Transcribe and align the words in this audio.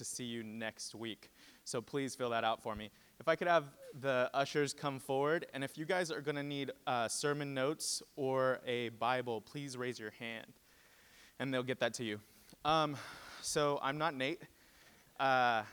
to 0.00 0.04
see 0.04 0.24
you 0.24 0.42
next 0.42 0.94
week. 0.94 1.30
So 1.64 1.82
please 1.82 2.14
fill 2.14 2.30
that 2.30 2.42
out 2.42 2.62
for 2.62 2.74
me. 2.74 2.90
If 3.20 3.28
I 3.28 3.36
could 3.36 3.48
have 3.48 3.64
the 4.00 4.30
ushers 4.32 4.72
come 4.72 4.98
forward, 4.98 5.44
and 5.52 5.62
if 5.62 5.76
you 5.76 5.84
guys 5.84 6.10
are 6.10 6.22
going 6.22 6.36
to 6.36 6.42
need 6.42 6.70
uh, 6.86 7.06
sermon 7.06 7.52
notes 7.52 8.02
or 8.16 8.60
a 8.66 8.88
Bible, 8.88 9.42
please 9.42 9.76
raise 9.76 10.00
your 10.00 10.12
hand, 10.18 10.46
and 11.38 11.52
they'll 11.52 11.62
get 11.62 11.80
that 11.80 11.92
to 11.94 12.04
you. 12.04 12.18
Um, 12.64 12.96
so 13.42 13.78
I'm 13.82 13.98
not 13.98 14.14
Nate. 14.14 14.40
Uh, 15.18 15.64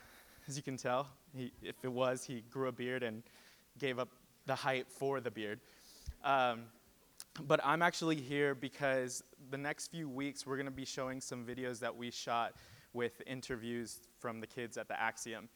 as 0.45 0.57
you 0.57 0.61
can 0.61 0.75
tell, 0.75 1.07
he, 1.33 1.53
if 1.63 1.75
it 1.83 1.91
was, 1.91 2.25
he 2.25 2.43
grew 2.51 2.67
a 2.67 2.73
beard 2.73 3.01
and 3.01 3.23
gave 3.79 3.97
up 3.97 4.09
the 4.45 4.55
height 4.55 4.87
for 4.89 5.21
the 5.21 5.31
beard. 5.31 5.61
Um, 6.25 6.63
but 7.47 7.61
I'm 7.63 7.81
actually 7.81 8.17
here 8.17 8.55
because 8.55 9.23
the 9.51 9.57
next 9.57 9.87
few 9.87 10.09
weeks 10.09 10.45
we're 10.45 10.57
going 10.57 10.65
to 10.65 10.71
be 10.71 10.85
showing 10.85 11.21
some 11.21 11.45
videos 11.45 11.79
that 11.79 11.95
we 11.95 12.11
shot 12.11 12.55
with 12.93 13.21
interviews 13.25 13.99
from 14.19 14.39
the 14.39 14.47
kids 14.47 14.77
at 14.77 14.87
the 14.87 14.99
Axiom. 14.99 15.49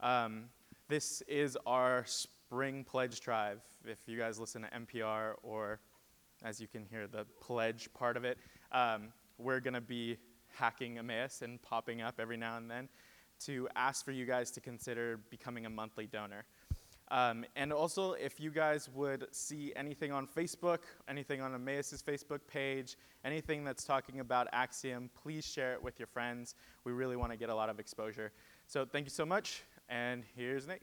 Um, 0.00 0.44
this 0.88 1.22
is 1.22 1.56
our 1.66 2.04
spring 2.06 2.84
pledge 2.84 3.20
drive. 3.20 3.62
If 3.84 3.98
you 4.06 4.18
guys 4.18 4.38
listen 4.38 4.62
to 4.62 4.68
NPR 4.68 5.34
or, 5.42 5.80
as 6.44 6.60
you 6.60 6.68
can 6.68 6.84
hear, 6.84 7.06
the 7.06 7.24
pledge 7.40 7.88
part 7.94 8.16
of 8.16 8.24
it, 8.24 8.38
um, 8.72 9.08
we're 9.38 9.60
going 9.60 9.74
to 9.74 9.80
be 9.80 10.16
hacking 10.54 10.98
Emmaus 10.98 11.42
and 11.42 11.60
popping 11.62 12.02
up 12.02 12.14
every 12.18 12.36
now 12.36 12.56
and 12.56 12.70
then 12.70 12.88
to 13.38 13.68
ask 13.76 14.04
for 14.04 14.12
you 14.12 14.24
guys 14.24 14.50
to 14.52 14.60
consider 14.60 15.20
becoming 15.30 15.66
a 15.66 15.70
monthly 15.70 16.06
donor. 16.06 16.44
Um, 17.10 17.44
and 17.54 17.72
also, 17.72 18.12
if 18.14 18.40
you 18.40 18.50
guys 18.50 18.88
would 18.92 19.28
see 19.30 19.72
anything 19.76 20.10
on 20.10 20.26
Facebook, 20.26 20.80
anything 21.08 21.40
on 21.40 21.54
Emmaus's 21.54 22.02
Facebook 22.02 22.40
page, 22.48 22.96
anything 23.24 23.62
that's 23.62 23.84
talking 23.84 24.18
about 24.18 24.48
Axiom, 24.52 25.08
please 25.22 25.46
share 25.46 25.74
it 25.74 25.82
with 25.82 26.00
your 26.00 26.08
friends. 26.08 26.56
We 26.84 26.92
really 26.92 27.16
want 27.16 27.30
to 27.30 27.38
get 27.38 27.48
a 27.48 27.54
lot 27.54 27.68
of 27.68 27.78
exposure. 27.78 28.32
So, 28.66 28.84
thank 28.84 29.06
you 29.06 29.10
so 29.10 29.24
much. 29.24 29.62
And 29.88 30.24
here's 30.34 30.66
Nate. 30.66 30.82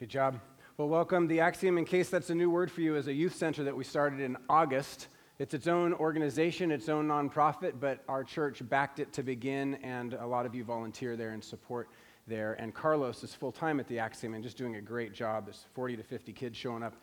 Good 0.00 0.08
job. 0.08 0.40
Well, 0.76 0.88
welcome. 0.88 1.28
The 1.28 1.38
Axiom, 1.38 1.78
in 1.78 1.84
case 1.84 2.10
that's 2.10 2.30
a 2.30 2.34
new 2.34 2.50
word 2.50 2.68
for 2.68 2.80
you, 2.80 2.96
is 2.96 3.06
a 3.06 3.12
youth 3.12 3.36
center 3.36 3.62
that 3.62 3.76
we 3.76 3.84
started 3.84 4.18
in 4.18 4.36
August. 4.48 5.06
It's 5.40 5.52
its 5.52 5.66
own 5.66 5.92
organization, 5.94 6.70
its 6.70 6.88
own 6.88 7.08
nonprofit, 7.08 7.74
but 7.80 8.04
our 8.08 8.22
church 8.22 8.62
backed 8.68 9.00
it 9.00 9.12
to 9.14 9.24
begin, 9.24 9.74
and 9.82 10.14
a 10.14 10.26
lot 10.26 10.46
of 10.46 10.54
you 10.54 10.62
volunteer 10.62 11.16
there 11.16 11.30
and 11.30 11.42
support 11.42 11.88
there. 12.28 12.54
And 12.60 12.72
Carlos 12.72 13.24
is 13.24 13.34
full 13.34 13.50
time 13.50 13.80
at 13.80 13.88
the 13.88 13.98
Axiom 13.98 14.34
and 14.34 14.44
just 14.44 14.56
doing 14.56 14.76
a 14.76 14.80
great 14.80 15.12
job. 15.12 15.46
There's 15.46 15.64
40 15.74 15.96
to 15.96 16.04
50 16.04 16.32
kids 16.32 16.56
showing 16.56 16.84
up 16.84 16.94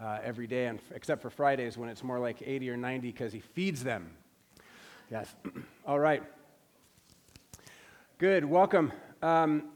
uh, 0.00 0.18
every 0.22 0.46
day, 0.46 0.66
and 0.66 0.78
f- 0.78 0.92
except 0.94 1.22
for 1.22 1.30
Fridays 1.30 1.78
when 1.78 1.88
it's 1.88 2.04
more 2.04 2.18
like 2.18 2.42
80 2.44 2.68
or 2.68 2.76
90 2.76 3.08
because 3.08 3.32
he 3.32 3.40
feeds 3.40 3.82
them. 3.82 4.10
Yes. 5.10 5.34
All 5.86 5.98
right. 5.98 6.22
Good. 8.18 8.44
Welcome. 8.44 8.92
Um, 9.22 9.70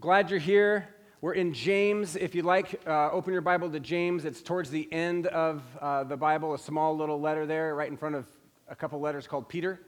glad 0.00 0.30
you're 0.30 0.40
here. 0.40 0.88
We're 1.20 1.32
in 1.32 1.52
James. 1.52 2.14
If 2.14 2.36
you'd 2.36 2.44
like, 2.44 2.80
uh, 2.86 3.10
open 3.10 3.32
your 3.32 3.42
Bible 3.42 3.68
to 3.70 3.80
James. 3.80 4.24
It's 4.24 4.40
towards 4.40 4.70
the 4.70 4.88
end 4.92 5.26
of 5.26 5.64
uh, 5.80 6.04
the 6.04 6.16
Bible, 6.16 6.54
a 6.54 6.58
small 6.58 6.96
little 6.96 7.20
letter 7.20 7.44
there, 7.44 7.74
right 7.74 7.90
in 7.90 7.96
front 7.96 8.14
of 8.14 8.28
a 8.68 8.76
couple 8.76 9.00
letters 9.00 9.26
called 9.26 9.48
Peter. 9.48 9.80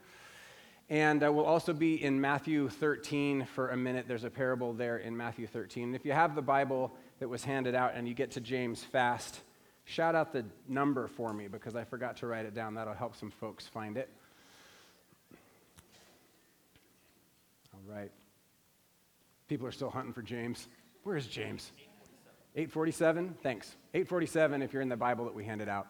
And 0.89 1.23
uh, 1.23 1.31
we'll 1.31 1.45
also 1.45 1.71
be 1.71 2.03
in 2.03 2.19
Matthew 2.19 2.67
13 2.67 3.45
for 3.45 3.69
a 3.69 3.77
minute. 3.77 4.09
There's 4.09 4.25
a 4.25 4.29
parable 4.29 4.73
there 4.73 4.97
in 4.97 5.15
Matthew 5.15 5.47
13. 5.47 5.85
And 5.85 5.95
if 5.95 6.03
you 6.03 6.11
have 6.11 6.35
the 6.35 6.41
Bible 6.41 6.91
that 7.19 7.29
was 7.29 7.45
handed 7.45 7.75
out 7.75 7.93
and 7.95 8.09
you 8.09 8.13
get 8.13 8.31
to 8.31 8.41
James 8.41 8.83
fast, 8.83 9.39
shout 9.85 10.15
out 10.15 10.33
the 10.33 10.43
number 10.67 11.07
for 11.07 11.31
me 11.31 11.47
because 11.47 11.77
I 11.77 11.85
forgot 11.85 12.17
to 12.17 12.27
write 12.27 12.45
it 12.45 12.53
down. 12.53 12.73
That'll 12.73 12.93
help 12.93 13.15
some 13.15 13.31
folks 13.31 13.65
find 13.65 13.95
it. 13.95 14.09
All 17.73 17.95
right. 17.95 18.11
People 19.47 19.65
are 19.65 19.71
still 19.71 19.89
hunting 19.89 20.11
for 20.11 20.21
James. 20.21 20.67
Where 21.03 21.17
is 21.17 21.25
James? 21.25 21.71
847. 22.55 23.35
Thanks. 23.41 23.75
847 23.95 24.61
if 24.61 24.71
you're 24.71 24.83
in 24.83 24.89
the 24.89 24.95
Bible 24.95 25.25
that 25.25 25.33
we 25.33 25.43
handed 25.43 25.67
out. 25.67 25.87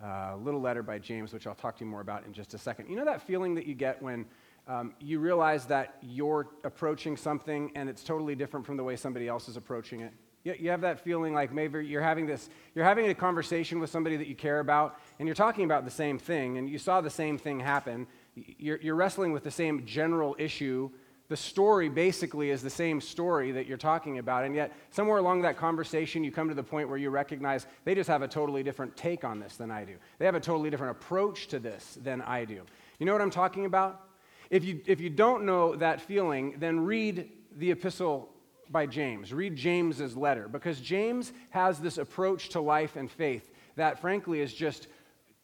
A 0.00 0.06
uh, 0.06 0.36
little 0.36 0.60
letter 0.60 0.84
by 0.84 1.00
James, 1.00 1.32
which 1.32 1.48
I'll 1.48 1.56
talk 1.56 1.76
to 1.78 1.84
you 1.84 1.90
more 1.90 2.02
about 2.02 2.24
in 2.24 2.32
just 2.32 2.54
a 2.54 2.58
second. 2.58 2.88
You 2.88 2.94
know 2.94 3.04
that 3.04 3.20
feeling 3.20 3.56
that 3.56 3.66
you 3.66 3.74
get 3.74 4.00
when 4.00 4.26
um, 4.68 4.94
you 5.00 5.18
realize 5.18 5.66
that 5.66 5.96
you're 6.02 6.46
approaching 6.62 7.16
something 7.16 7.72
and 7.74 7.88
it's 7.88 8.04
totally 8.04 8.36
different 8.36 8.64
from 8.64 8.76
the 8.76 8.84
way 8.84 8.94
somebody 8.94 9.26
else 9.26 9.48
is 9.48 9.56
approaching 9.56 10.02
it? 10.02 10.12
You, 10.44 10.70
have 10.70 10.82
that 10.82 11.00
feeling 11.00 11.34
like 11.34 11.52
maybe 11.52 11.84
you're 11.84 12.00
having 12.00 12.24
this, 12.24 12.48
you're 12.76 12.84
having 12.84 13.08
a 13.08 13.14
conversation 13.14 13.80
with 13.80 13.90
somebody 13.90 14.16
that 14.16 14.28
you 14.28 14.36
care 14.36 14.60
about 14.60 15.00
and 15.18 15.26
you're 15.26 15.34
talking 15.34 15.64
about 15.64 15.84
the 15.84 15.90
same 15.90 16.16
thing 16.16 16.58
and 16.58 16.70
you 16.70 16.78
saw 16.78 17.00
the 17.00 17.10
same 17.10 17.38
thing 17.38 17.58
happen. 17.58 18.06
You're, 18.36 18.78
you're 18.80 18.94
wrestling 18.94 19.32
with 19.32 19.42
the 19.42 19.50
same 19.50 19.84
general 19.84 20.36
issue 20.38 20.90
the 21.28 21.36
story 21.36 21.88
basically 21.88 22.50
is 22.50 22.62
the 22.62 22.70
same 22.70 23.00
story 23.00 23.52
that 23.52 23.66
you're 23.66 23.76
talking 23.76 24.18
about, 24.18 24.44
and 24.44 24.54
yet 24.54 24.72
somewhere 24.90 25.18
along 25.18 25.42
that 25.42 25.58
conversation, 25.58 26.24
you 26.24 26.32
come 26.32 26.48
to 26.48 26.54
the 26.54 26.62
point 26.62 26.88
where 26.88 26.96
you 26.96 27.10
recognize 27.10 27.66
they 27.84 27.94
just 27.94 28.08
have 28.08 28.22
a 28.22 28.28
totally 28.28 28.62
different 28.62 28.96
take 28.96 29.24
on 29.24 29.38
this 29.38 29.56
than 29.56 29.70
I 29.70 29.84
do. 29.84 29.96
They 30.18 30.24
have 30.24 30.34
a 30.34 30.40
totally 30.40 30.70
different 30.70 30.92
approach 30.92 31.48
to 31.48 31.58
this 31.58 31.98
than 32.02 32.22
I 32.22 32.44
do. 32.44 32.62
You 32.98 33.06
know 33.06 33.12
what 33.12 33.20
I'm 33.20 33.30
talking 33.30 33.66
about? 33.66 34.06
If 34.50 34.64
you, 34.64 34.80
if 34.86 35.00
you 35.00 35.10
don't 35.10 35.44
know 35.44 35.76
that 35.76 36.00
feeling, 36.00 36.54
then 36.58 36.80
read 36.80 37.30
the 37.56 37.70
epistle 37.72 38.30
by 38.70 38.86
James. 38.86 39.32
Read 39.32 39.54
James's 39.54 40.16
letter, 40.16 40.48
because 40.48 40.80
James 40.80 41.32
has 41.50 41.78
this 41.78 41.98
approach 41.98 42.48
to 42.50 42.60
life 42.60 42.96
and 42.96 43.10
faith 43.10 43.52
that, 43.76 43.98
frankly, 43.98 44.40
is 44.40 44.54
just 44.54 44.88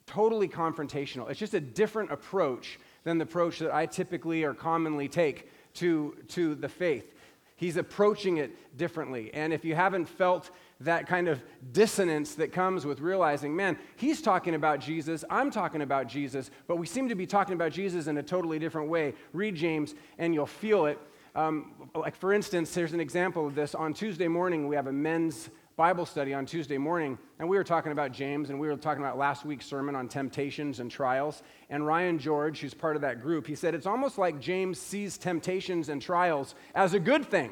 totally 0.06 0.48
confrontational. 0.48 1.30
It's 1.30 1.40
just 1.40 1.54
a 1.54 1.60
different 1.60 2.12
approach 2.12 2.78
than 3.04 3.18
the 3.18 3.24
approach 3.24 3.58
that 3.58 3.74
I 3.74 3.86
typically 3.86 4.44
or 4.44 4.54
commonly 4.54 5.08
take 5.08 5.50
to, 5.74 6.16
to 6.28 6.54
the 6.54 6.68
faith. 6.68 7.14
He's 7.56 7.76
approaching 7.76 8.38
it 8.38 8.76
differently. 8.76 9.30
And 9.32 9.52
if 9.52 9.64
you 9.64 9.74
haven't 9.74 10.06
felt 10.06 10.50
that 10.80 11.06
kind 11.06 11.28
of 11.28 11.42
dissonance 11.72 12.34
that 12.34 12.52
comes 12.52 12.84
with 12.84 13.00
realizing, 13.00 13.54
man, 13.54 13.78
he's 13.96 14.20
talking 14.20 14.54
about 14.54 14.80
Jesus, 14.80 15.24
I'm 15.30 15.50
talking 15.50 15.82
about 15.82 16.08
Jesus, 16.08 16.50
but 16.66 16.76
we 16.76 16.86
seem 16.86 17.08
to 17.08 17.14
be 17.14 17.26
talking 17.26 17.54
about 17.54 17.72
Jesus 17.72 18.08
in 18.08 18.18
a 18.18 18.22
totally 18.22 18.58
different 18.58 18.88
way. 18.88 19.14
Read 19.32 19.54
James 19.54 19.94
and 20.18 20.34
you'll 20.34 20.46
feel 20.46 20.86
it. 20.86 20.98
Um, 21.36 21.88
like, 21.94 22.16
for 22.16 22.32
instance, 22.32 22.74
here's 22.74 22.92
an 22.92 23.00
example 23.00 23.46
of 23.46 23.54
this. 23.54 23.74
On 23.74 23.94
Tuesday 23.94 24.28
morning, 24.28 24.68
we 24.68 24.76
have 24.76 24.86
a 24.88 24.92
men's 24.92 25.50
Bible 25.76 26.06
study 26.06 26.32
on 26.32 26.46
Tuesday 26.46 26.78
morning, 26.78 27.18
and 27.40 27.48
we 27.48 27.56
were 27.56 27.64
talking 27.64 27.90
about 27.90 28.12
James, 28.12 28.50
and 28.50 28.60
we 28.60 28.68
were 28.68 28.76
talking 28.76 29.02
about 29.02 29.18
last 29.18 29.44
week's 29.44 29.66
sermon 29.66 29.96
on 29.96 30.06
temptations 30.06 30.78
and 30.78 30.88
trials. 30.88 31.42
And 31.68 31.84
Ryan 31.84 32.16
George, 32.20 32.60
who's 32.60 32.74
part 32.74 32.94
of 32.94 33.02
that 33.02 33.20
group, 33.20 33.44
he 33.44 33.56
said 33.56 33.74
it's 33.74 33.86
almost 33.86 34.16
like 34.16 34.38
James 34.38 34.78
sees 34.78 35.18
temptations 35.18 35.88
and 35.88 36.00
trials 36.00 36.54
as 36.76 36.94
a 36.94 37.00
good 37.00 37.26
thing. 37.26 37.50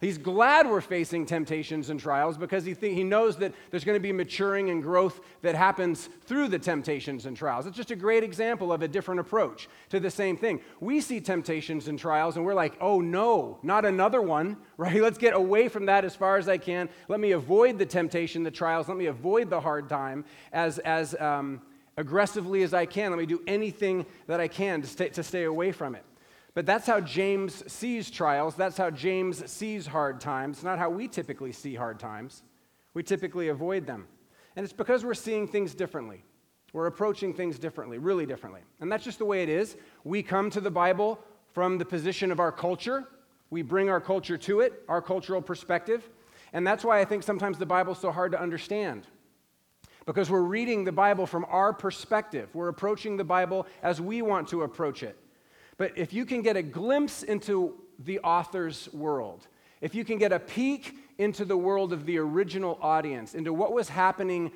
He's 0.00 0.16
glad 0.16 0.66
we're 0.66 0.80
facing 0.80 1.26
temptations 1.26 1.90
and 1.90 2.00
trials 2.00 2.38
because 2.38 2.64
he, 2.64 2.74
th- 2.74 2.94
he 2.94 3.04
knows 3.04 3.36
that 3.36 3.52
there's 3.70 3.84
going 3.84 3.96
to 3.96 4.00
be 4.02 4.12
maturing 4.12 4.70
and 4.70 4.82
growth 4.82 5.20
that 5.42 5.54
happens 5.54 6.08
through 6.24 6.48
the 6.48 6.58
temptations 6.58 7.26
and 7.26 7.36
trials. 7.36 7.66
It's 7.66 7.76
just 7.76 7.90
a 7.90 7.96
great 7.96 8.24
example 8.24 8.72
of 8.72 8.80
a 8.80 8.88
different 8.88 9.20
approach 9.20 9.68
to 9.90 10.00
the 10.00 10.10
same 10.10 10.38
thing. 10.38 10.62
We 10.80 11.02
see 11.02 11.20
temptations 11.20 11.86
and 11.86 11.98
trials 11.98 12.36
and 12.36 12.46
we're 12.46 12.54
like, 12.54 12.78
oh 12.80 13.02
no, 13.02 13.58
not 13.62 13.84
another 13.84 14.22
one, 14.22 14.56
right? 14.78 15.02
Let's 15.02 15.18
get 15.18 15.34
away 15.34 15.68
from 15.68 15.84
that 15.86 16.06
as 16.06 16.16
far 16.16 16.38
as 16.38 16.48
I 16.48 16.56
can. 16.56 16.88
Let 17.08 17.20
me 17.20 17.32
avoid 17.32 17.78
the 17.78 17.86
temptation, 17.86 18.42
the 18.42 18.50
trials. 18.50 18.88
Let 18.88 18.96
me 18.96 19.06
avoid 19.06 19.50
the 19.50 19.60
hard 19.60 19.90
time 19.90 20.24
as, 20.50 20.78
as 20.78 21.14
um, 21.20 21.60
aggressively 21.98 22.62
as 22.62 22.72
I 22.72 22.86
can. 22.86 23.10
Let 23.10 23.18
me 23.18 23.26
do 23.26 23.42
anything 23.46 24.06
that 24.28 24.40
I 24.40 24.48
can 24.48 24.80
to 24.80 24.88
stay, 24.88 25.10
to 25.10 25.22
stay 25.22 25.44
away 25.44 25.72
from 25.72 25.94
it. 25.94 26.04
But 26.60 26.66
that's 26.66 26.86
how 26.86 27.00
James 27.00 27.64
sees 27.72 28.10
trials. 28.10 28.54
That's 28.54 28.76
how 28.76 28.90
James 28.90 29.50
sees 29.50 29.86
hard 29.86 30.20
times. 30.20 30.62
Not 30.62 30.78
how 30.78 30.90
we 30.90 31.08
typically 31.08 31.52
see 31.52 31.74
hard 31.74 31.98
times. 31.98 32.42
We 32.92 33.02
typically 33.02 33.48
avoid 33.48 33.86
them. 33.86 34.06
And 34.54 34.64
it's 34.64 34.72
because 34.74 35.02
we're 35.02 35.14
seeing 35.14 35.48
things 35.48 35.74
differently. 35.74 36.22
We're 36.74 36.84
approaching 36.84 37.32
things 37.32 37.58
differently, 37.58 37.96
really 37.96 38.26
differently. 38.26 38.60
And 38.78 38.92
that's 38.92 39.04
just 39.04 39.20
the 39.20 39.24
way 39.24 39.42
it 39.42 39.48
is. 39.48 39.78
We 40.04 40.22
come 40.22 40.50
to 40.50 40.60
the 40.60 40.70
Bible 40.70 41.18
from 41.54 41.78
the 41.78 41.86
position 41.86 42.30
of 42.30 42.40
our 42.40 42.52
culture, 42.52 43.08
we 43.48 43.62
bring 43.62 43.88
our 43.88 43.98
culture 43.98 44.36
to 44.36 44.60
it, 44.60 44.82
our 44.86 45.00
cultural 45.00 45.40
perspective. 45.40 46.10
And 46.52 46.66
that's 46.66 46.84
why 46.84 47.00
I 47.00 47.06
think 47.06 47.22
sometimes 47.22 47.56
the 47.56 47.64
Bible's 47.64 48.00
so 48.00 48.12
hard 48.12 48.32
to 48.32 48.38
understand. 48.38 49.06
Because 50.04 50.28
we're 50.28 50.42
reading 50.42 50.84
the 50.84 50.92
Bible 50.92 51.24
from 51.24 51.46
our 51.48 51.72
perspective. 51.72 52.50
We're 52.52 52.68
approaching 52.68 53.16
the 53.16 53.24
Bible 53.24 53.66
as 53.82 53.98
we 53.98 54.20
want 54.20 54.48
to 54.48 54.64
approach 54.64 55.02
it. 55.02 55.16
But 55.80 55.96
if 55.96 56.12
you 56.12 56.26
can 56.26 56.42
get 56.42 56.58
a 56.58 56.62
glimpse 56.62 57.22
into 57.22 57.74
the 58.00 58.18
author's 58.18 58.92
world, 58.92 59.46
if 59.80 59.94
you 59.94 60.04
can 60.04 60.18
get 60.18 60.30
a 60.30 60.38
peek 60.38 60.94
into 61.16 61.46
the 61.46 61.56
world 61.56 61.94
of 61.94 62.04
the 62.04 62.18
original 62.18 62.78
audience, 62.82 63.34
into 63.34 63.54
what 63.54 63.72
was 63.72 63.88
happening 63.88 64.52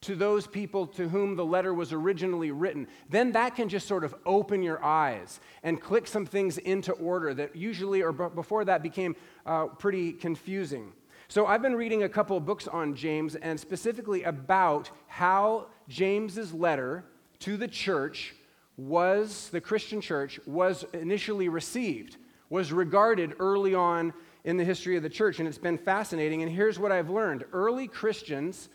to 0.00 0.14
those 0.14 0.46
people 0.46 0.86
to 0.86 1.10
whom 1.10 1.36
the 1.36 1.44
letter 1.44 1.74
was 1.74 1.92
originally 1.92 2.52
written, 2.52 2.88
then 3.10 3.32
that 3.32 3.54
can 3.54 3.68
just 3.68 3.86
sort 3.86 4.02
of 4.02 4.14
open 4.24 4.62
your 4.62 4.82
eyes 4.82 5.40
and 5.62 5.78
click 5.78 6.06
some 6.06 6.24
things 6.24 6.56
into 6.56 6.92
order 6.92 7.34
that 7.34 7.54
usually 7.54 8.00
or 8.00 8.12
b- 8.12 8.24
before 8.34 8.64
that 8.64 8.82
became 8.82 9.14
uh, 9.44 9.66
pretty 9.66 10.10
confusing. 10.10 10.90
So 11.28 11.44
I've 11.44 11.60
been 11.60 11.76
reading 11.76 12.04
a 12.04 12.08
couple 12.08 12.34
of 12.34 12.46
books 12.46 12.66
on 12.66 12.94
James 12.94 13.34
and 13.34 13.60
specifically 13.60 14.22
about 14.22 14.90
how 15.06 15.66
James's 15.86 16.54
letter 16.54 17.04
to 17.40 17.58
the 17.58 17.68
church 17.68 18.34
was, 18.76 19.48
the 19.50 19.60
Christian 19.60 20.00
church, 20.00 20.38
was 20.46 20.84
initially 20.92 21.48
received, 21.48 22.16
was 22.50 22.72
regarded 22.72 23.34
early 23.38 23.74
on 23.74 24.12
in 24.44 24.56
the 24.56 24.64
history 24.64 24.96
of 24.96 25.02
the 25.02 25.10
church. 25.10 25.38
And 25.38 25.48
it's 25.48 25.58
been 25.58 25.78
fascinating. 25.78 26.42
And 26.42 26.52
here's 26.52 26.78
what 26.78 26.92
I've 26.92 27.10
learned 27.10 27.44
early 27.52 27.88
Christians, 27.88 28.68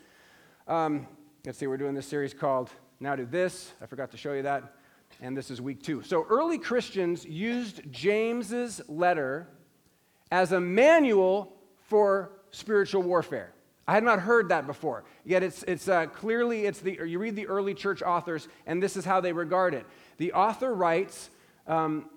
um, 0.68 1.08
let's 1.46 1.58
see, 1.58 1.68
we're 1.68 1.78
doing 1.78 1.94
this 1.94 2.08
series 2.08 2.34
called 2.34 2.70
Now 3.00 3.16
Do 3.16 3.26
This. 3.26 3.72
I 3.82 3.86
forgot 3.86 4.12
to 4.12 4.18
show 4.18 4.34
you 4.34 4.42
that. 4.44 4.76
And 5.22 5.38
this 5.38 5.52
is 5.52 5.62
week 5.62 5.84
two. 5.84 6.02
So 6.04 6.26
early 6.30 6.58
Christians 6.58 7.26
used 7.26 7.82
James's 7.92 8.82
letter 8.88 9.48
as 10.32 10.52
a 10.52 10.60
manual 10.60 11.54
for 11.88 12.32
spiritual 12.52 13.04
warfare. 13.04 13.54
I 13.92 13.96
had 13.96 14.06
not 14.06 14.22
heard 14.22 14.48
that 14.48 14.68
before. 14.68 15.04
Yet 15.26 15.44
it's, 15.44 15.64
it's 15.64 15.90
uh, 15.90 16.06
clearly, 16.06 16.66
it's 16.66 16.80
the, 16.80 16.98
you 17.06 17.20
read 17.20 17.36
the 17.36 17.48
early 17.48 17.74
church 17.74 18.02
authors, 18.02 18.48
and 18.66 18.82
this 18.82 18.96
is 18.96 19.04
how 19.04 19.20
they 19.20 19.34
regard 19.34 19.74
it. 19.74 19.86
The 20.16 20.32
author 20.32 20.74
writes, 20.74 21.30
um, 21.68 22.10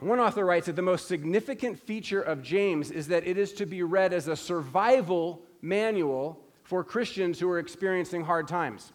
one 0.00 0.18
author 0.18 0.44
writes 0.44 0.66
that 0.66 0.74
the 0.74 0.82
most 0.82 1.06
significant 1.06 1.78
feature 1.78 2.20
of 2.20 2.42
James 2.42 2.90
is 2.90 3.06
that 3.06 3.24
it 3.28 3.38
is 3.38 3.52
to 3.52 3.64
be 3.64 3.84
read 3.84 4.12
as 4.12 4.26
a 4.26 4.34
survival 4.34 5.40
manual 5.62 6.40
for 6.64 6.82
Christians 6.82 7.38
who 7.38 7.48
are 7.48 7.60
experiencing 7.60 8.24
hard 8.24 8.48
times. 8.48 8.92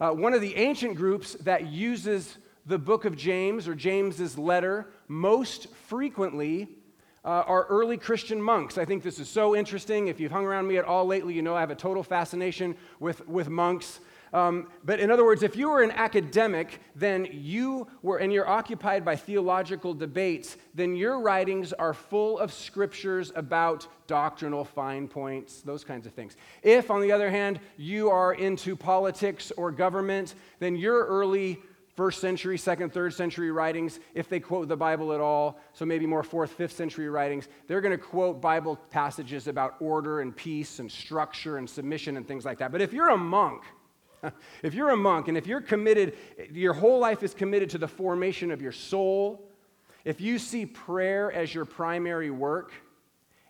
Uh, 0.00 0.08
one 0.12 0.32
of 0.32 0.40
the 0.40 0.56
ancient 0.56 0.96
groups 0.96 1.34
that 1.34 1.66
uses 1.66 2.38
the 2.64 2.78
book 2.78 3.04
of 3.04 3.14
James 3.14 3.68
or 3.68 3.74
James's 3.74 4.38
letter 4.38 4.86
most 5.06 5.68
frequently 5.68 6.78
uh, 7.24 7.28
are 7.46 7.64
early 7.64 7.96
Christian 7.96 8.42
monks. 8.42 8.78
I 8.78 8.84
think 8.84 9.02
this 9.02 9.18
is 9.18 9.28
so 9.28 9.54
interesting. 9.54 10.08
If 10.08 10.18
you've 10.18 10.32
hung 10.32 10.44
around 10.44 10.66
me 10.66 10.76
at 10.76 10.84
all 10.84 11.06
lately, 11.06 11.34
you 11.34 11.42
know 11.42 11.54
I 11.54 11.60
have 11.60 11.70
a 11.70 11.76
total 11.76 12.02
fascination 12.02 12.76
with, 12.98 13.26
with 13.28 13.48
monks. 13.48 14.00
Um, 14.32 14.68
but 14.82 14.98
in 14.98 15.10
other 15.10 15.24
words, 15.24 15.42
if 15.42 15.56
you 15.56 15.68
were 15.68 15.82
an 15.82 15.90
academic, 15.90 16.80
then 16.96 17.28
you 17.30 17.86
were, 18.00 18.16
and 18.16 18.32
you're 18.32 18.48
occupied 18.48 19.04
by 19.04 19.14
theological 19.14 19.92
debates, 19.92 20.56
then 20.74 20.96
your 20.96 21.20
writings 21.20 21.74
are 21.74 21.92
full 21.92 22.38
of 22.38 22.50
scriptures 22.50 23.30
about 23.36 23.86
doctrinal 24.06 24.64
fine 24.64 25.06
points, 25.06 25.60
those 25.60 25.84
kinds 25.84 26.06
of 26.06 26.14
things. 26.14 26.36
If, 26.62 26.90
on 26.90 27.02
the 27.02 27.12
other 27.12 27.30
hand, 27.30 27.60
you 27.76 28.08
are 28.08 28.32
into 28.32 28.74
politics 28.74 29.52
or 29.58 29.70
government, 29.70 30.34
then 30.60 30.76
your 30.76 31.04
early 31.04 31.58
first 31.94 32.20
century, 32.20 32.56
second, 32.56 32.92
third 32.92 33.12
century 33.12 33.50
writings, 33.50 34.00
if 34.14 34.28
they 34.28 34.40
quote 34.40 34.68
the 34.68 34.76
Bible 34.76 35.12
at 35.12 35.20
all, 35.20 35.58
so 35.72 35.84
maybe 35.84 36.06
more 36.06 36.22
fourth, 36.22 36.52
fifth 36.52 36.72
century 36.72 37.08
writings, 37.08 37.48
they're 37.66 37.80
going 37.80 37.96
to 37.96 38.02
quote 38.02 38.40
Bible 38.40 38.76
passages 38.90 39.46
about 39.46 39.74
order 39.80 40.20
and 40.20 40.34
peace 40.34 40.78
and 40.78 40.90
structure 40.90 41.58
and 41.58 41.68
submission 41.68 42.16
and 42.16 42.26
things 42.26 42.44
like 42.44 42.58
that. 42.58 42.72
But 42.72 42.80
if 42.80 42.92
you're 42.92 43.10
a 43.10 43.18
monk, 43.18 43.62
if 44.62 44.74
you're 44.74 44.90
a 44.90 44.96
monk 44.96 45.28
and 45.28 45.36
if 45.36 45.46
you're 45.46 45.60
committed, 45.60 46.16
your 46.52 46.72
whole 46.72 46.98
life 46.98 47.22
is 47.22 47.34
committed 47.34 47.70
to 47.70 47.78
the 47.78 47.88
formation 47.88 48.50
of 48.50 48.62
your 48.62 48.72
soul, 48.72 49.48
if 50.04 50.20
you 50.20 50.38
see 50.38 50.66
prayer 50.66 51.30
as 51.30 51.54
your 51.54 51.64
primary 51.64 52.30
work, 52.30 52.72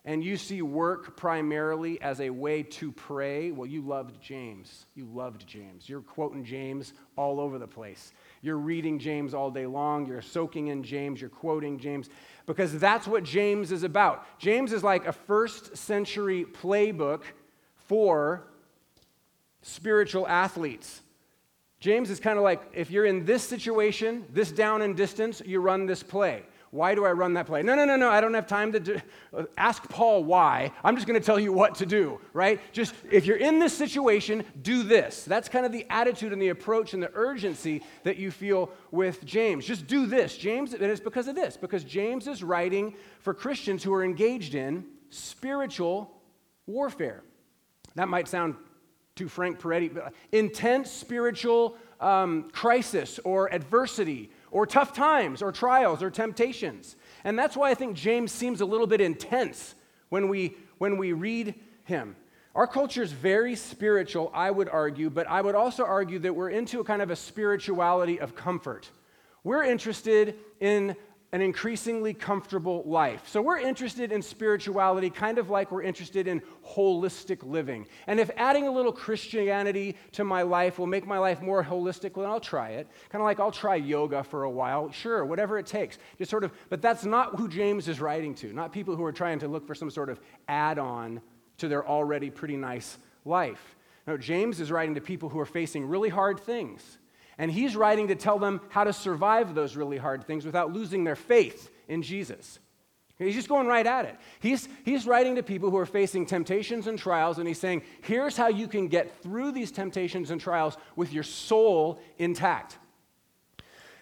and 0.05 0.23
you 0.23 0.35
see 0.35 0.61
work 0.61 1.15
primarily 1.15 2.01
as 2.01 2.19
a 2.19 2.29
way 2.29 2.61
to 2.61 2.91
pray, 2.91 3.51
well, 3.51 3.65
you 3.65 3.81
loved 3.81 4.21
James. 4.21 4.85
You 4.95 5.05
loved 5.05 5.47
James. 5.47 5.87
You're 5.87 6.01
quoting 6.01 6.43
James 6.43 6.93
all 7.15 7.39
over 7.39 7.57
the 7.57 7.67
place. 7.67 8.11
You're 8.43 8.57
reading 8.57 8.99
James 8.99 9.33
all 9.33 9.49
day 9.49 9.65
long. 9.65 10.05
You're 10.05 10.21
soaking 10.21 10.67
in 10.67 10.83
James. 10.83 11.21
You're 11.21 11.29
quoting 11.29 11.79
James 11.79 12.09
because 12.45 12.77
that's 12.77 13.07
what 13.07 13.23
James 13.23 13.71
is 13.71 13.83
about. 13.83 14.27
James 14.37 14.73
is 14.73 14.83
like 14.83 15.07
a 15.07 15.13
first 15.13 15.77
century 15.77 16.43
playbook 16.43 17.21
for 17.87 18.43
spiritual 19.61 20.27
athletes. 20.27 21.01
James 21.79 22.09
is 22.09 22.19
kind 22.19 22.37
of 22.37 22.43
like 22.43 22.61
if 22.73 22.91
you're 22.91 23.05
in 23.05 23.23
this 23.23 23.47
situation, 23.47 24.25
this 24.33 24.51
down 24.51 24.81
and 24.81 24.97
distance, 24.97 25.41
you 25.45 25.61
run 25.61 25.85
this 25.85 26.03
play. 26.03 26.43
Why 26.73 26.95
do 26.95 27.05
I 27.05 27.11
run 27.11 27.35
that 27.35 27.45
play? 27.45 27.61
No, 27.61 27.75
no, 27.75 27.85
no, 27.85 27.95
no. 27.97 28.09
I 28.09 28.19
don't 28.19 28.33
have 28.33 28.47
time 28.47 28.71
to 28.71 28.79
do, 28.79 28.99
ask 29.55 29.87
Paul 29.89 30.23
why. 30.23 30.71
I'm 30.83 30.95
just 30.95 31.05
going 31.05 31.19
to 31.19 31.23
tell 31.23 31.39
you 31.39 31.53
what 31.53 31.75
to 31.75 31.85
do, 31.85 32.19
right? 32.33 32.59
Just 32.71 32.95
if 33.11 33.27
you're 33.27 33.37
in 33.37 33.59
this 33.59 33.77
situation, 33.77 34.43
do 34.63 34.81
this. 34.81 35.23
That's 35.23 35.47
kind 35.47 35.67
of 35.67 35.71
the 35.71 35.85
attitude 35.91 36.33
and 36.33 36.41
the 36.41 36.49
approach 36.49 36.95
and 36.95 37.03
the 37.03 37.11
urgency 37.13 37.83
that 38.01 38.17
you 38.17 38.31
feel 38.31 38.71
with 38.89 39.23
James. 39.23 39.67
Just 39.67 39.85
do 39.85 40.07
this. 40.07 40.35
James, 40.35 40.73
and 40.73 40.81
it's 40.81 40.99
because 40.99 41.27
of 41.27 41.35
this, 41.35 41.57
because 41.57 41.83
James 41.83 42.27
is 42.27 42.41
writing 42.41 42.95
for 43.19 43.35
Christians 43.35 43.83
who 43.83 43.93
are 43.93 44.03
engaged 44.03 44.55
in 44.55 44.83
spiritual 45.11 46.09
warfare. 46.65 47.21
That 47.93 48.07
might 48.07 48.27
sound 48.27 48.55
too 49.13 49.27
Frank 49.27 49.59
Peretti, 49.59 49.93
but 49.93 50.11
intense 50.31 50.89
spiritual 50.89 51.77
um, 51.99 52.49
crisis 52.51 53.19
or 53.23 53.53
adversity 53.53 54.31
or 54.53 54.67
tough 54.67 54.93
times 54.93 55.41
or 55.41 55.51
trials 55.51 56.03
or 56.03 56.11
temptations. 56.11 56.95
And 57.23 57.37
that's 57.37 57.57
why 57.57 57.71
I 57.71 57.73
think 57.73 57.97
James 57.97 58.31
seems 58.31 58.61
a 58.61 58.65
little 58.65 58.85
bit 58.87 59.01
intense 59.01 59.73
when 60.09 60.29
we, 60.29 60.55
when 60.77 60.97
we 60.97 61.11
read 61.11 61.55
him. 61.85 62.15
Our 62.53 62.67
culture 62.67 63.01
is 63.01 63.11
very 63.11 63.55
spiritual, 63.55 64.31
I 64.31 64.51
would 64.51 64.69
argue, 64.69 65.09
but 65.09 65.27
I 65.27 65.41
would 65.41 65.55
also 65.55 65.83
argue 65.83 66.19
that 66.19 66.35
we're 66.35 66.51
into 66.51 66.79
a 66.79 66.83
kind 66.83 67.01
of 67.01 67.09
a 67.09 67.15
spirituality 67.15 68.19
of 68.19 68.35
comfort. 68.35 68.91
We're 69.43 69.63
interested 69.63 70.35
in 70.59 70.95
an 71.33 71.41
increasingly 71.41 72.13
comfortable 72.13 72.83
life. 72.85 73.27
So 73.27 73.41
we're 73.41 73.57
interested 73.57 74.11
in 74.11 74.21
spirituality 74.21 75.09
kind 75.09 75.39
of 75.39 75.49
like 75.49 75.71
we're 75.71 75.81
interested 75.81 76.27
in 76.27 76.43
holistic 76.63 77.43
living. 77.43 77.87
And 78.05 78.19
if 78.19 78.29
adding 78.37 78.67
a 78.67 78.71
little 78.71 78.93
Christianity 78.93 79.97
to 80.11 80.23
my 80.23 80.43
life 80.43 80.77
will 80.77 80.85
make 80.85 81.07
my 81.07 81.17
life 81.17 81.41
more 81.41 81.63
holistic, 81.63 82.15
well, 82.15 82.25
then 82.25 82.31
I'll 82.31 82.39
try 82.39 82.69
it. 82.69 82.87
Kind 83.09 83.21
of 83.21 83.25
like 83.25 83.39
I'll 83.39 83.51
try 83.51 83.75
yoga 83.75 84.23
for 84.23 84.43
a 84.43 84.49
while. 84.49 84.91
Sure, 84.91 85.25
whatever 85.25 85.57
it 85.57 85.65
takes. 85.65 85.97
Just 86.19 86.29
sort 86.29 86.43
of, 86.43 86.51
but 86.69 86.83
that's 86.83 87.03
not 87.03 87.35
who 87.39 87.49
James 87.49 87.87
is 87.87 87.99
writing 87.99 88.35
to, 88.35 88.53
not 88.53 88.71
people 88.71 88.95
who 88.95 89.03
are 89.03 89.11
trying 89.11 89.39
to 89.39 89.47
look 89.47 89.65
for 89.65 89.73
some 89.73 89.89
sort 89.89 90.11
of 90.11 90.19
add 90.47 90.77
on 90.77 91.19
to 91.57 91.67
their 91.67 91.85
already 91.87 92.29
pretty 92.29 92.57
nice 92.57 92.99
life. 93.25 93.75
No, 94.05 94.17
James 94.17 94.59
is 94.59 94.71
writing 94.71 94.93
to 94.93 95.01
people 95.01 95.29
who 95.29 95.39
are 95.39 95.47
facing 95.47 95.87
really 95.87 96.09
hard 96.09 96.39
things 96.39 96.99
and 97.37 97.51
he's 97.51 97.75
writing 97.75 98.07
to 98.09 98.15
tell 98.15 98.39
them 98.39 98.61
how 98.69 98.83
to 98.83 98.93
survive 98.93 99.55
those 99.55 99.75
really 99.75 99.97
hard 99.97 100.25
things 100.25 100.45
without 100.45 100.71
losing 100.71 101.03
their 101.03 101.15
faith 101.15 101.71
in 101.87 102.01
Jesus. 102.01 102.59
He's 103.17 103.35
just 103.35 103.47
going 103.49 103.67
right 103.67 103.85
at 103.85 104.05
it. 104.05 104.17
He's, 104.39 104.67
he's 104.83 105.05
writing 105.05 105.35
to 105.35 105.43
people 105.43 105.69
who 105.69 105.77
are 105.77 105.85
facing 105.85 106.25
temptations 106.25 106.87
and 106.87 106.97
trials, 106.97 107.37
and 107.37 107.47
he's 107.47 107.59
saying, 107.59 107.83
here's 108.01 108.35
how 108.35 108.47
you 108.47 108.67
can 108.67 108.87
get 108.87 109.21
through 109.21 109.51
these 109.51 109.71
temptations 109.71 110.31
and 110.31 110.41
trials 110.41 110.77
with 110.95 111.13
your 111.13 111.23
soul 111.23 112.01
intact. 112.17 112.79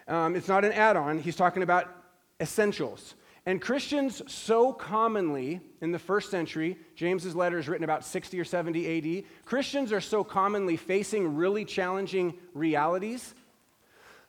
Um, 0.08 0.36
it's 0.36 0.48
not 0.48 0.66
an 0.66 0.72
add 0.72 0.96
on, 0.96 1.20
he's 1.20 1.36
talking 1.36 1.62
about 1.62 1.94
essentials. 2.40 3.16
And 3.46 3.60
Christians 3.60 4.22
so 4.32 4.72
commonly 4.72 5.62
in 5.82 5.92
the 5.92 6.00
first 6.00 6.30
century, 6.30 6.78
James's 6.96 7.36
letter 7.36 7.58
is 7.58 7.68
written 7.68 7.84
about 7.84 8.06
60 8.06 8.40
or 8.40 8.46
70 8.46 9.18
AD. 9.18 9.24
Christians 9.46 9.92
are 9.92 10.02
so 10.02 10.24
commonly 10.24 10.78
facing 10.78 11.36
really 11.36 11.66
challenging 11.66 12.36
realities 12.54 13.34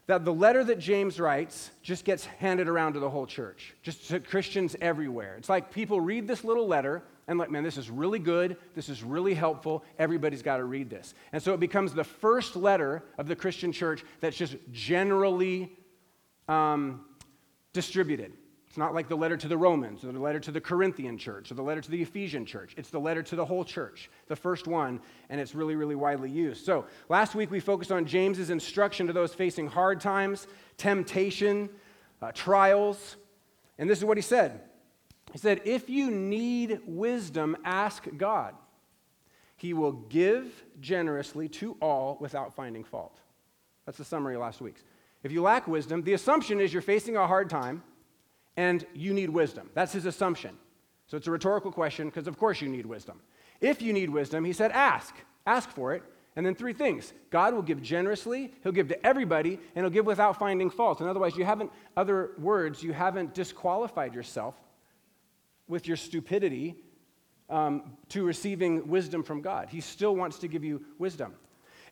that 0.07 0.25
the 0.25 0.33
letter 0.33 0.65
that 0.65 0.79
James 0.79 1.21
writes 1.21 1.71
just 1.83 2.05
gets 2.05 2.25
handed 2.25 2.69
around 2.69 2.95
to 2.95 3.01
the 3.01 3.09
whole 3.09 3.27
church, 3.27 3.75
just 3.83 4.09
to 4.09 4.19
Christians 4.19 4.75
everywhere. 4.81 5.37
It's 5.37 5.49
like 5.49 5.71
people 5.73 6.01
read 6.01 6.27
this 6.27 6.43
little 6.43 6.67
letter 6.67 7.03
and 7.29 7.39
like, 7.39 7.51
man, 7.51 7.63
this 7.63 7.77
is 7.77 7.89
really 7.89 8.19
good. 8.19 8.57
This 8.75 8.89
is 8.89 9.05
really 9.05 9.35
helpful. 9.35 9.85
Everybody's 9.99 10.43
got 10.43 10.57
to 10.57 10.65
read 10.65 10.91
this. 10.91 11.15
And 11.33 11.41
so 11.41 11.55
it 11.55 11.61
becomes 11.61 11.93
the 11.93 12.03
first 12.03 12.57
letter 12.57 13.05
of 13.17 13.29
the 13.29 13.37
Christian 13.37 13.71
church 13.73 14.05
that's 14.21 14.37
just 14.37 14.57
generally 14.73 15.71
um, 16.49 17.05
distributed. 17.73 18.33
It's 18.73 18.79
not 18.79 18.95
like 18.95 19.07
the 19.07 19.17
letter 19.17 19.37
to 19.37 19.49
the 19.49 19.59
Romans 19.59 20.03
or 20.03 20.13
the 20.13 20.19
letter 20.19 20.41
to 20.41 20.51
the 20.51 20.59
Corinthian 20.59 21.19
church 21.19 21.51
or 21.51 21.55
the 21.57 21.63
letter 21.63 21.83
to 21.83 21.91
the 21.91 22.01
Ephesian 22.01 22.47
church. 22.47 22.73
It's 22.79 22.89
the 22.89 22.99
letter 22.99 23.23
to 23.25 23.37
the 23.37 23.45
whole 23.45 23.67
church, 23.67 24.09
the 24.29 24.35
first 24.35 24.67
one, 24.67 24.99
and 25.29 25.39
it's 25.39 25.55
really, 25.55 25.77
really 25.77 25.95
widely 25.95 26.31
used. 26.31 26.65
So, 26.65 26.87
last 27.11 27.35
week 27.35 27.51
we 27.51 27.61
focused 27.61 27.93
on 27.93 28.07
James's 28.07 28.49
instruction 28.49 29.07
to 29.09 29.13
those 29.13 29.35
facing 29.35 29.67
hard 29.67 30.01
times, 30.01 30.47
temptation, 30.79 31.69
uh, 32.23 32.33
trials. 32.33 33.17
And 33.77 33.91
this 33.91 33.99
is 33.99 34.07
what 34.07 34.17
he 34.17 34.23
said 34.23 34.63
He 35.33 35.39
said, 35.39 35.61
If 35.67 35.91
you 35.91 36.11
need 36.11 36.81
wisdom, 36.87 37.59
ask 37.67 38.09
God. 38.17 38.55
He 39.57 39.75
will 39.75 39.93
give 39.93 40.65
generously 40.81 41.47
to 41.61 41.77
all 41.83 42.17
without 42.23 42.55
finding 42.55 42.85
fault. 42.85 43.21
That's 43.85 43.99
the 43.99 44.05
summary 44.07 44.35
of 44.35 44.41
last 44.41 44.63
week's. 44.63 44.83
If 45.23 45.31
you 45.31 45.43
lack 45.43 45.69
wisdom, 45.69 46.05
the 46.05 46.15
assumption 46.15 46.59
is 46.59 46.73
you're 46.73 46.81
facing 46.81 47.19
a 47.19 47.27
hard 47.27 47.51
time 47.51 47.83
and 48.57 48.87
you 48.95 49.15
need 49.15 49.31
wisdom. 49.31 49.71
That's 49.75 49.93
his 49.93 50.07
assumption. 50.07 50.57
So 51.07 51.17
it's 51.17 51.27
a 51.27 51.31
rhetorical 51.31 51.73
question 51.73 52.09
because, 52.09 52.27
of 52.27 52.39
course, 52.39 52.61
you 52.61 52.69
need 52.69 52.87
wisdom. 52.87 53.21
If 53.61 53.83
you 53.83 53.93
need 53.93 54.11
wisdom, 54.11 54.45
he 54.45 54.53
said, 54.53 54.73
ask. 54.73 55.15
Ask 55.47 55.71
for 55.71 55.95
it. 55.95 56.03
And 56.35 56.47
then 56.47 56.55
three 56.55 56.73
things 56.73 57.13
God 57.31 57.55
will 57.55 57.63
give 57.63 57.83
generously, 57.83 58.53
He'll 58.63 58.73
give 58.73 58.89
to 58.89 59.07
everybody, 59.07 59.59
and 59.75 59.85
He'll 59.85 59.91
give 59.91 60.07
without 60.07 60.39
finding 60.39 60.71
fault. 60.71 61.01
And 61.01 61.09
otherwise, 61.09 61.37
you 61.37 61.45
haven't, 61.45 61.71
other 61.97 62.31
words, 62.39 62.83
you 62.83 62.93
haven't 62.93 63.35
disqualified 63.35 64.15
yourself 64.15 64.55
with 65.69 65.87
your 65.87 65.97
stupidity 65.97 66.77
um, 67.51 67.97
to 68.09 68.25
receiving 68.25 68.89
wisdom 68.89 69.23
from 69.23 69.43
God. 69.43 69.69
He 69.69 69.81
still 69.81 70.17
wants 70.17 70.39
to 70.39 70.49
give 70.49 70.65
you 70.65 70.83
wisdom. 70.99 71.35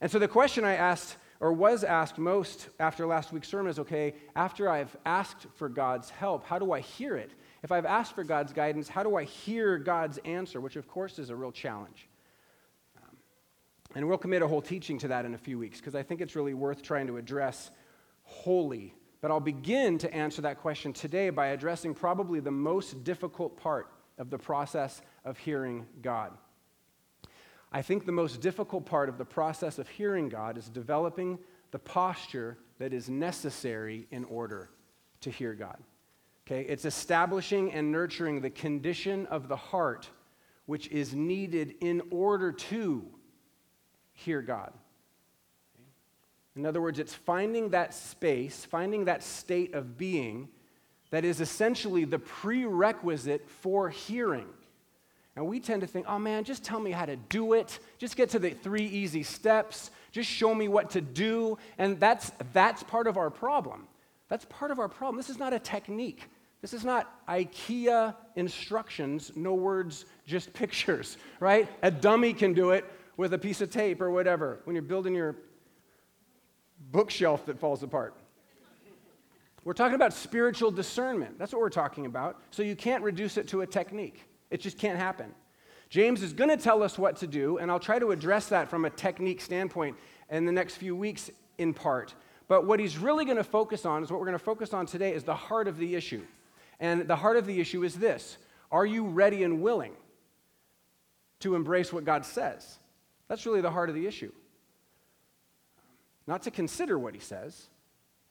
And 0.00 0.10
so 0.10 0.18
the 0.18 0.28
question 0.28 0.64
I 0.64 0.74
asked, 0.74 1.16
or 1.40 1.52
was 1.54 1.84
asked 1.84 2.18
most 2.18 2.68
after 2.78 3.06
last 3.06 3.32
week's 3.32 3.48
sermon, 3.48 3.70
is 3.70 3.78
okay, 3.78 4.14
after 4.36 4.68
I've 4.68 4.94
asked 5.06 5.46
for 5.56 5.70
God's 5.70 6.10
help, 6.10 6.44
how 6.44 6.58
do 6.58 6.72
I 6.72 6.80
hear 6.80 7.16
it? 7.16 7.30
If 7.62 7.72
I've 7.72 7.86
asked 7.86 8.14
for 8.14 8.24
God's 8.24 8.52
guidance, 8.52 8.88
how 8.88 9.02
do 9.02 9.16
I 9.16 9.24
hear 9.24 9.78
God's 9.78 10.18
answer? 10.18 10.60
Which, 10.60 10.76
of 10.76 10.86
course, 10.86 11.18
is 11.18 11.30
a 11.30 11.36
real 11.36 11.50
challenge. 11.50 12.08
Um, 12.98 13.16
and 13.94 14.06
we'll 14.08 14.18
commit 14.18 14.42
a 14.42 14.48
whole 14.48 14.62
teaching 14.62 14.98
to 14.98 15.08
that 15.08 15.24
in 15.24 15.34
a 15.34 15.38
few 15.38 15.58
weeks 15.58 15.78
because 15.78 15.94
I 15.94 16.02
think 16.02 16.20
it's 16.20 16.36
really 16.36 16.54
worth 16.54 16.82
trying 16.82 17.06
to 17.06 17.16
address 17.16 17.70
wholly. 18.22 18.94
But 19.22 19.30
I'll 19.30 19.40
begin 19.40 19.98
to 19.98 20.14
answer 20.14 20.42
that 20.42 20.60
question 20.60 20.92
today 20.92 21.30
by 21.30 21.48
addressing 21.48 21.94
probably 21.94 22.40
the 22.40 22.50
most 22.50 23.02
difficult 23.02 23.56
part 23.56 23.90
of 24.18 24.28
the 24.28 24.38
process 24.38 25.00
of 25.24 25.38
hearing 25.38 25.86
God. 26.02 26.32
I 27.72 27.82
think 27.82 28.04
the 28.04 28.12
most 28.12 28.40
difficult 28.40 28.84
part 28.84 29.08
of 29.08 29.18
the 29.18 29.24
process 29.24 29.78
of 29.78 29.88
hearing 29.88 30.28
God 30.28 30.58
is 30.58 30.68
developing 30.68 31.38
the 31.70 31.78
posture 31.78 32.58
that 32.78 32.92
is 32.92 33.08
necessary 33.08 34.06
in 34.10 34.24
order 34.24 34.70
to 35.20 35.30
hear 35.30 35.54
God. 35.54 35.78
Okay, 36.46 36.62
it's 36.62 36.84
establishing 36.84 37.72
and 37.72 37.92
nurturing 37.92 38.40
the 38.40 38.50
condition 38.50 39.26
of 39.26 39.46
the 39.46 39.56
heart 39.56 40.08
which 40.66 40.88
is 40.88 41.14
needed 41.14 41.74
in 41.80 42.02
order 42.10 42.52
to 42.52 43.04
hear 44.12 44.42
God. 44.42 44.72
In 46.56 46.66
other 46.66 46.80
words, 46.80 46.98
it's 46.98 47.14
finding 47.14 47.70
that 47.70 47.94
space, 47.94 48.64
finding 48.64 49.04
that 49.04 49.22
state 49.22 49.74
of 49.74 49.96
being 49.96 50.48
that 51.10 51.24
is 51.24 51.40
essentially 51.40 52.04
the 52.04 52.18
prerequisite 52.18 53.48
for 53.48 53.90
hearing. 53.90 54.46
And 55.36 55.46
we 55.46 55.60
tend 55.60 55.80
to 55.82 55.86
think, 55.86 56.06
oh 56.08 56.18
man, 56.18 56.44
just 56.44 56.64
tell 56.64 56.80
me 56.80 56.90
how 56.90 57.06
to 57.06 57.16
do 57.16 57.52
it. 57.52 57.78
Just 57.98 58.16
get 58.16 58.30
to 58.30 58.38
the 58.38 58.50
three 58.50 58.84
easy 58.84 59.22
steps. 59.22 59.90
Just 60.12 60.28
show 60.28 60.54
me 60.54 60.68
what 60.68 60.90
to 60.90 61.00
do. 61.00 61.56
And 61.78 61.98
that's, 62.00 62.32
that's 62.52 62.82
part 62.82 63.06
of 63.06 63.16
our 63.16 63.30
problem. 63.30 63.86
That's 64.28 64.44
part 64.46 64.70
of 64.70 64.78
our 64.78 64.88
problem. 64.88 65.16
This 65.16 65.30
is 65.30 65.38
not 65.38 65.52
a 65.52 65.58
technique. 65.58 66.28
This 66.60 66.74
is 66.74 66.84
not 66.84 67.26
IKEA 67.26 68.14
instructions, 68.36 69.32
no 69.34 69.54
words, 69.54 70.04
just 70.26 70.52
pictures, 70.54 71.16
right? 71.38 71.68
A 71.82 71.90
dummy 71.90 72.32
can 72.32 72.52
do 72.52 72.70
it 72.70 72.84
with 73.16 73.32
a 73.34 73.38
piece 73.38 73.60
of 73.60 73.70
tape 73.70 74.00
or 74.00 74.10
whatever 74.10 74.60
when 74.64 74.74
you're 74.74 74.82
building 74.82 75.14
your 75.14 75.36
bookshelf 76.90 77.46
that 77.46 77.58
falls 77.58 77.82
apart. 77.82 78.14
We're 79.64 79.74
talking 79.74 79.94
about 79.94 80.14
spiritual 80.14 80.70
discernment. 80.70 81.38
That's 81.38 81.52
what 81.52 81.60
we're 81.60 81.68
talking 81.68 82.06
about. 82.06 82.40
So 82.50 82.62
you 82.62 82.74
can't 82.74 83.02
reduce 83.02 83.36
it 83.36 83.46
to 83.48 83.60
a 83.60 83.66
technique, 83.66 84.24
it 84.50 84.60
just 84.60 84.78
can't 84.78 84.98
happen. 84.98 85.34
James 85.88 86.22
is 86.22 86.32
going 86.32 86.50
to 86.50 86.56
tell 86.56 86.82
us 86.82 86.98
what 86.98 87.16
to 87.16 87.26
do, 87.26 87.58
and 87.58 87.70
I'll 87.70 87.80
try 87.80 87.98
to 87.98 88.12
address 88.12 88.46
that 88.48 88.68
from 88.68 88.84
a 88.84 88.90
technique 88.90 89.40
standpoint 89.40 89.96
in 90.30 90.46
the 90.46 90.52
next 90.52 90.76
few 90.76 90.94
weeks 90.94 91.30
in 91.58 91.74
part. 91.74 92.14
But 92.46 92.66
what 92.66 92.80
he's 92.80 92.96
really 92.96 93.24
going 93.24 93.36
to 93.36 93.44
focus 93.44 93.84
on 93.84 94.02
is 94.02 94.10
what 94.10 94.20
we're 94.20 94.26
going 94.26 94.38
to 94.38 94.44
focus 94.44 94.72
on 94.72 94.86
today 94.86 95.14
is 95.14 95.24
the 95.24 95.34
heart 95.34 95.68
of 95.68 95.78
the 95.78 95.94
issue. 95.94 96.22
And 96.78 97.06
the 97.06 97.16
heart 97.16 97.36
of 97.36 97.46
the 97.46 97.60
issue 97.60 97.84
is 97.84 97.94
this 97.94 98.38
Are 98.70 98.86
you 98.86 99.06
ready 99.06 99.42
and 99.44 99.62
willing 99.62 99.92
to 101.40 101.54
embrace 101.54 101.92
what 101.92 102.04
God 102.04 102.24
says? 102.24 102.78
That's 103.28 103.46
really 103.46 103.60
the 103.60 103.70
heart 103.70 103.88
of 103.88 103.94
the 103.94 104.06
issue. 104.06 104.32
Not 106.26 106.42
to 106.42 106.50
consider 106.50 106.98
what 106.98 107.14
he 107.14 107.20
says 107.20 107.68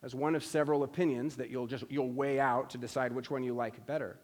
as 0.02 0.14
one 0.14 0.34
of 0.34 0.44
several 0.44 0.82
opinions 0.82 1.36
that 1.36 1.50
you'll 1.50 1.66
just 1.66 1.84
you'll 1.90 2.10
weigh 2.10 2.40
out 2.40 2.70
to 2.70 2.78
decide 2.78 3.12
which 3.12 3.30
one 3.30 3.42
you 3.42 3.52
like 3.52 3.86
better. 3.86 4.18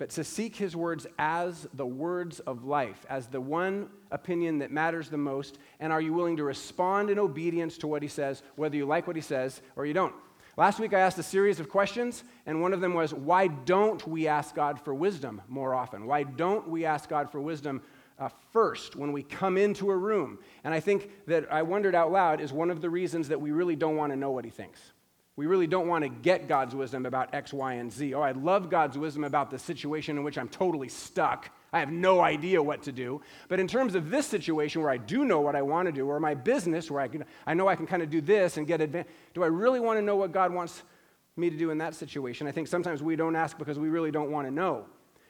But 0.00 0.08
to 0.12 0.24
seek 0.24 0.56
his 0.56 0.74
words 0.74 1.06
as 1.18 1.68
the 1.74 1.84
words 1.84 2.40
of 2.40 2.64
life, 2.64 3.04
as 3.10 3.26
the 3.26 3.38
one 3.38 3.90
opinion 4.10 4.60
that 4.60 4.72
matters 4.72 5.10
the 5.10 5.18
most, 5.18 5.58
and 5.78 5.92
are 5.92 6.00
you 6.00 6.14
willing 6.14 6.38
to 6.38 6.42
respond 6.44 7.10
in 7.10 7.18
obedience 7.18 7.76
to 7.76 7.86
what 7.86 8.00
he 8.00 8.08
says, 8.08 8.42
whether 8.56 8.78
you 8.78 8.86
like 8.86 9.06
what 9.06 9.14
he 9.14 9.20
says 9.20 9.60
or 9.76 9.84
you 9.84 9.92
don't? 9.92 10.14
Last 10.56 10.80
week, 10.80 10.94
I 10.94 11.00
asked 11.00 11.18
a 11.18 11.22
series 11.22 11.60
of 11.60 11.68
questions, 11.68 12.24
and 12.46 12.62
one 12.62 12.72
of 12.72 12.80
them 12.80 12.94
was 12.94 13.12
why 13.12 13.48
don't 13.48 14.08
we 14.08 14.26
ask 14.26 14.54
God 14.54 14.80
for 14.80 14.94
wisdom 14.94 15.42
more 15.48 15.74
often? 15.74 16.06
Why 16.06 16.22
don't 16.22 16.66
we 16.66 16.86
ask 16.86 17.10
God 17.10 17.30
for 17.30 17.42
wisdom 17.42 17.82
uh, 18.18 18.30
first 18.54 18.96
when 18.96 19.12
we 19.12 19.22
come 19.22 19.58
into 19.58 19.90
a 19.90 19.96
room? 19.96 20.38
And 20.64 20.72
I 20.72 20.80
think 20.80 21.10
that 21.26 21.52
I 21.52 21.60
wondered 21.60 21.94
out 21.94 22.10
loud 22.10 22.40
is 22.40 22.54
one 22.54 22.70
of 22.70 22.80
the 22.80 22.88
reasons 22.88 23.28
that 23.28 23.42
we 23.42 23.50
really 23.50 23.76
don't 23.76 23.96
want 23.96 24.14
to 24.14 24.16
know 24.16 24.30
what 24.30 24.46
He 24.46 24.50
thinks. 24.50 24.80
We 25.40 25.46
really 25.46 25.66
don't 25.66 25.88
want 25.88 26.04
to 26.04 26.10
get 26.10 26.48
God's 26.48 26.74
wisdom 26.74 27.06
about 27.06 27.34
X, 27.34 27.50
Y, 27.50 27.72
and 27.72 27.90
Z. 27.90 28.12
Oh, 28.12 28.20
I 28.20 28.32
love 28.32 28.68
God's 28.68 28.98
wisdom 28.98 29.24
about 29.24 29.50
the 29.50 29.58
situation 29.58 30.18
in 30.18 30.22
which 30.22 30.36
I'm 30.36 30.48
totally 30.48 30.90
stuck 30.90 31.50
I 31.72 31.78
have 31.78 31.90
no 31.90 32.20
idea 32.20 32.62
what 32.62 32.82
to 32.84 32.92
do. 32.92 33.20
But 33.48 33.60
in 33.60 33.68
terms 33.68 33.94
of 33.94 34.10
this 34.10 34.26
situation 34.26 34.82
where 34.82 34.90
I 34.90 34.96
do 34.96 35.24
know 35.24 35.40
what 35.40 35.54
I 35.54 35.62
want 35.62 35.86
to 35.86 35.92
do, 35.92 36.06
or 36.08 36.18
my 36.18 36.34
business 36.34 36.90
where 36.90 37.00
I, 37.00 37.08
can, 37.08 37.24
I 37.46 37.54
know 37.54 37.68
I 37.68 37.76
can 37.76 37.86
kind 37.86 38.02
of 38.02 38.10
do 38.10 38.20
this 38.20 38.56
and 38.56 38.66
get 38.66 38.80
advanced, 38.80 39.10
do 39.34 39.42
I 39.42 39.46
really 39.46 39.80
want 39.80 39.98
to 39.98 40.02
know 40.02 40.16
what 40.16 40.32
God 40.32 40.52
wants 40.52 40.82
me 41.36 41.48
to 41.48 41.56
do 41.56 41.70
in 41.70 41.78
that 41.78 41.94
situation? 41.94 42.46
I 42.46 42.52
think 42.52 42.66
sometimes 42.66 43.02
we 43.02 43.16
don't 43.16 43.36
ask 43.36 43.56
because 43.56 43.78
we 43.78 43.88
really 43.88 44.10
don't 44.10 44.30
want 44.30 44.46
to 44.46 44.50
know. 44.50 44.86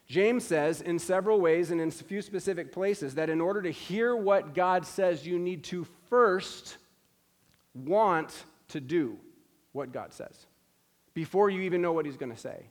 James 0.07 0.45
says 0.45 0.81
in 0.81 0.99
several 0.99 1.41
ways 1.41 1.71
and 1.71 1.81
in 1.81 1.89
a 1.89 1.93
few 1.93 2.23
specific 2.23 2.73
places 2.73 3.15
that 3.15 3.31
in 3.31 3.41
order 3.41 3.63
to 3.63 3.71
hear 3.71 4.17
what 4.17 4.55
God 4.55 4.85
says, 4.87 5.27
you 5.27 5.39
need 5.39 5.63
to 5.65 5.87
first 6.09 6.79
want 7.75 8.45
to 8.69 8.81
do 8.81 9.19
what 9.73 9.93
God 9.93 10.13
says 10.13 10.47
before 11.15 11.51
you 11.51 11.63
even 11.63 11.83
know 11.83 11.93
what 11.93 12.07
he's 12.07 12.17
going 12.17 12.33
to 12.33 12.39
say. 12.39 12.67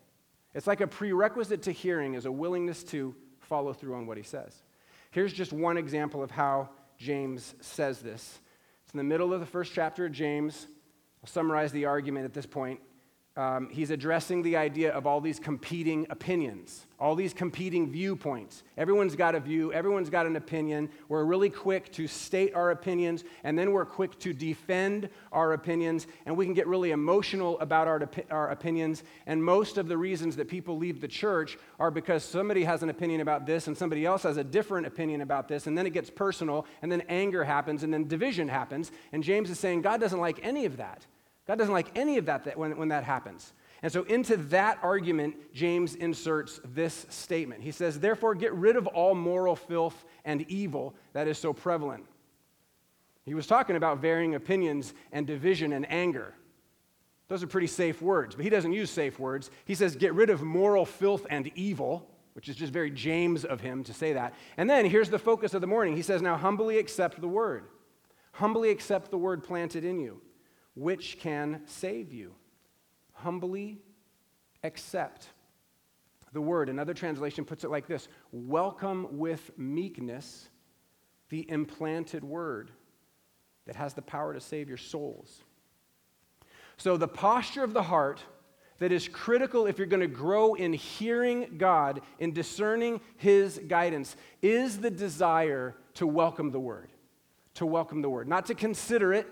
It's 0.54 0.68
like 0.68 0.82
a 0.82 0.88
prerequisite 0.88 1.64
to 1.64 1.72
hearing 1.72 2.16
is 2.16 2.26
a 2.26 2.32
willingness 2.32 2.84
to 2.86 3.16
follow 3.40 3.74
through 3.74 3.96
on 3.96 4.08
what 4.08 4.18
he 4.18 4.24
says. 4.24 4.56
Here's 5.12 5.34
just 5.34 5.54
one 5.54 5.78
example 5.78 6.24
of 6.24 6.32
how 6.32 6.70
James 6.98 7.56
says 7.62 8.00
this. 8.00 8.40
It's 8.84 8.94
in 8.94 8.98
the 8.98 9.04
middle 9.04 9.34
of 9.34 9.40
the 9.40 9.46
first 9.46 9.74
chapter 9.74 10.06
of 10.06 10.12
James. 10.12 10.68
I'll 11.24 11.30
summarize 11.30 11.72
the 11.72 11.86
argument 11.86 12.26
at 12.26 12.34
this 12.34 12.46
point 12.46 12.80
um, 13.40 13.70
he's 13.70 13.90
addressing 13.90 14.42
the 14.42 14.58
idea 14.58 14.92
of 14.92 15.08
all 15.08 15.22
these 15.22 15.40
competing 15.40 16.06
opinions, 16.10 16.86
all 17.00 17.16
these 17.16 17.34
competing 17.34 17.90
viewpoints. 17.90 18.64
Everyone's 18.76 19.16
got 19.16 19.34
a 19.34 19.40
view, 19.40 19.72
everyone's 19.72 20.10
got 20.10 20.26
an 20.26 20.36
opinion. 20.36 20.90
We're 21.08 21.24
really 21.24 21.50
quick 21.50 21.90
to 21.94 22.06
state 22.06 22.54
our 22.54 22.72
opinions, 22.72 23.24
and 23.46 23.58
then 23.58 23.72
we're 23.72 23.86
quick 23.86 24.20
to 24.20 24.34
defend 24.34 25.08
our 25.32 25.54
opinions, 25.54 26.06
and 26.26 26.36
we 26.36 26.44
can 26.44 26.54
get 26.54 26.68
really 26.68 26.92
emotional 26.92 27.58
about 27.62 27.88
our, 27.88 28.10
our 28.30 28.50
opinions. 28.50 29.04
And 29.26 29.42
most 29.42 29.78
of 29.78 29.88
the 29.88 29.98
reasons 29.98 30.36
that 30.36 30.50
people 30.50 30.78
leave 30.78 31.00
the 31.00 31.08
church 31.08 31.58
are 31.80 31.92
because 31.92 32.26
somebody 32.26 32.66
has 32.66 32.84
an 32.84 32.90
opinion 32.90 33.22
about 33.22 33.46
this, 33.46 33.68
and 33.68 33.78
somebody 33.78 34.06
else 34.06 34.24
has 34.24 34.36
a 34.36 34.44
different 34.44 34.86
opinion 34.86 35.22
about 35.22 35.48
this, 35.48 35.66
and 35.66 35.78
then 35.78 35.86
it 35.86 35.92
gets 35.92 36.10
personal, 36.10 36.66
and 36.82 36.92
then 36.92 37.04
anger 37.08 37.46
happens, 37.46 37.84
and 37.84 37.94
then 37.94 38.06
division 38.06 38.50
happens. 38.50 38.92
And 39.14 39.24
James 39.24 39.50
is 39.50 39.60
saying 39.60 39.84
God 39.84 40.02
doesn't 40.02 40.20
like 40.20 40.40
any 40.44 40.66
of 40.66 40.76
that. 40.76 41.06
God 41.50 41.58
doesn't 41.58 41.74
like 41.74 41.90
any 41.98 42.20
of 42.20 42.28
that, 42.28 42.44
that 42.44 42.60
when, 42.60 42.78
when 42.78 42.90
that 42.90 43.04
happens. 43.04 43.54
And 43.82 43.92
so, 43.92 44.04
into 44.04 44.38
that 44.38 44.78
argument, 44.84 45.52
James 45.52 45.96
inserts 45.96 46.62
this 46.64 47.08
statement. 47.10 47.64
He 47.64 47.72
says, 47.72 48.00
Therefore, 48.00 48.36
get 48.36 48.54
rid 48.54 48.76
of 48.76 48.86
all 48.86 49.16
moral 49.16 49.56
filth 49.56 50.06
and 50.26 50.46
evil 50.48 50.94
that 51.14 51.28
is 51.28 51.40
so 51.40 51.52
prevalent. 51.52 52.06
He 53.26 53.34
was 53.34 53.48
talking 53.48 53.78
about 53.78 53.98
varying 53.98 54.36
opinions 54.36 54.94
and 55.12 55.26
division 55.26 55.74
and 55.74 55.92
anger. 55.92 56.36
Those 57.30 57.42
are 57.42 57.48
pretty 57.48 57.66
safe 57.66 58.00
words, 58.00 58.36
but 58.36 58.44
he 58.44 58.52
doesn't 58.52 58.74
use 58.74 58.92
safe 58.92 59.18
words. 59.18 59.50
He 59.66 59.74
says, 59.74 59.96
Get 59.96 60.14
rid 60.14 60.30
of 60.30 60.44
moral 60.44 60.86
filth 60.86 61.26
and 61.32 61.52
evil, 61.56 62.08
which 62.34 62.48
is 62.48 62.56
just 62.56 62.72
very 62.72 62.92
James 62.92 63.44
of 63.44 63.60
him 63.60 63.84
to 63.86 63.94
say 63.96 64.14
that. 64.14 64.36
And 64.58 64.70
then 64.70 64.86
here's 64.86 65.10
the 65.10 65.18
focus 65.18 65.56
of 65.56 65.62
the 65.62 65.68
morning. 65.68 65.96
He 65.96 66.04
says, 66.04 66.22
Now 66.22 66.38
humbly 66.38 66.78
accept 66.78 67.20
the 67.20 67.28
word. 67.28 67.64
Humbly 68.34 68.70
accept 68.70 69.10
the 69.10 69.18
word 69.18 69.44
planted 69.44 69.84
in 69.84 70.00
you 70.00 70.22
which 70.80 71.20
can 71.20 71.62
save 71.66 72.14
you. 72.14 72.34
Humbly 73.14 73.80
accept 74.64 75.28
the 76.32 76.42
word. 76.42 76.70
Another 76.70 76.94
translation 76.94 77.44
puts 77.44 77.64
it 77.64 77.70
like 77.70 77.86
this 77.86 78.08
Welcome 78.32 79.18
with 79.18 79.52
meekness 79.58 80.48
the 81.30 81.50
implanted 81.52 82.24
word 82.24 82.72
that 83.68 83.76
has 83.76 83.94
the 83.94 84.02
power 84.02 84.34
to 84.34 84.40
save 84.40 84.68
your 84.68 84.78
souls. 84.78 85.44
So, 86.78 86.96
the 86.96 87.10
posture 87.10 87.64
of 87.64 87.74
the 87.74 87.84
heart 87.84 88.22
that 88.78 88.94
is 88.94 89.10
critical 89.10 89.68
if 89.68 89.78
you're 89.78 89.86
going 89.86 90.00
to 90.00 90.08
grow 90.08 90.54
in 90.54 90.72
hearing 90.72 91.58
God, 91.58 92.02
in 92.20 92.32
discerning 92.32 93.02
His 93.18 93.60
guidance, 93.68 94.16
is 94.42 94.80
the 94.80 94.90
desire 94.90 95.76
to 95.96 96.08
welcome 96.08 96.52
the 96.52 96.60
word. 96.60 96.90
To 97.56 97.66
welcome 97.66 98.02
the 98.02 98.10
word. 98.10 98.30
Not 98.30 98.46
to 98.46 98.56
consider 98.56 99.12
it, 99.12 99.28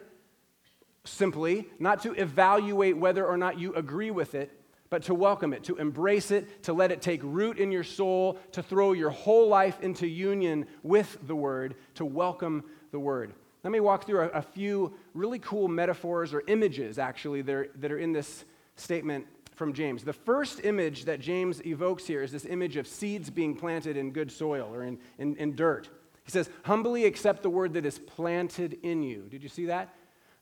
simply, 1.08 1.68
not 1.80 2.04
to 2.04 2.14
evaluate 2.14 2.98
whether 2.98 3.26
or 3.26 3.38
not 3.38 3.60
you 3.60 3.74
agree 3.74 4.12
with 4.12 4.36
it, 4.36 4.52
but 4.90 5.04
to 5.04 5.14
welcome 5.14 5.54
it, 5.54 5.64
to 5.66 5.76
embrace 5.76 6.32
it, 6.32 6.64
to 6.64 6.74
let 6.74 6.92
it 6.92 7.02
take 7.02 7.20
root 7.24 7.58
in 7.58 7.72
your 7.72 7.84
soul, 7.84 8.40
to 8.52 8.64
throw 8.64 8.94
your 8.94 9.10
whole 9.10 9.48
life 9.48 9.82
into 9.82 10.08
union 10.08 10.66
with 10.84 11.18
the 11.28 11.36
Word, 11.36 11.76
to 11.96 12.06
welcome 12.06 12.64
the 12.92 13.00
Word. 13.00 13.34
Let 13.64 13.72
me 13.72 13.80
walk 13.80 14.06
through 14.06 14.22
a, 14.22 14.28
a 14.30 14.42
few 14.42 14.94
really 15.14 15.40
cool 15.40 15.68
metaphors 15.68 16.34
or 16.34 16.44
images, 16.48 16.98
actually, 17.00 17.42
that 17.42 17.54
are, 17.54 17.70
that 17.76 17.92
are 17.92 17.98
in 17.98 18.14
this 18.14 18.46
statement 18.76 19.26
from 19.56 19.74
James. 19.74 20.04
The 20.04 20.14
first 20.14 20.64
image 20.64 21.06
that 21.06 21.20
James 21.20 21.66
evokes 21.66 22.06
here 22.06 22.22
is 22.22 22.32
this 22.32 22.46
image 22.46 22.78
of 22.78 22.88
seeds 22.88 23.30
being 23.30 23.56
planted 23.56 23.98
in 23.98 24.12
good 24.12 24.32
soil 24.32 24.70
or 24.74 24.84
in, 24.84 25.00
in, 25.18 25.36
in 25.36 25.56
dirt. 25.56 25.90
He 26.24 26.32
says, 26.32 26.50
Humbly 26.64 27.06
accept 27.06 27.42
the 27.42 27.50
word 27.50 27.74
that 27.74 27.86
is 27.86 28.00
planted 28.00 28.78
in 28.84 29.02
you. 29.02 29.28
Did 29.30 29.44
you 29.44 29.50
see 29.50 29.66
that? 29.66 29.94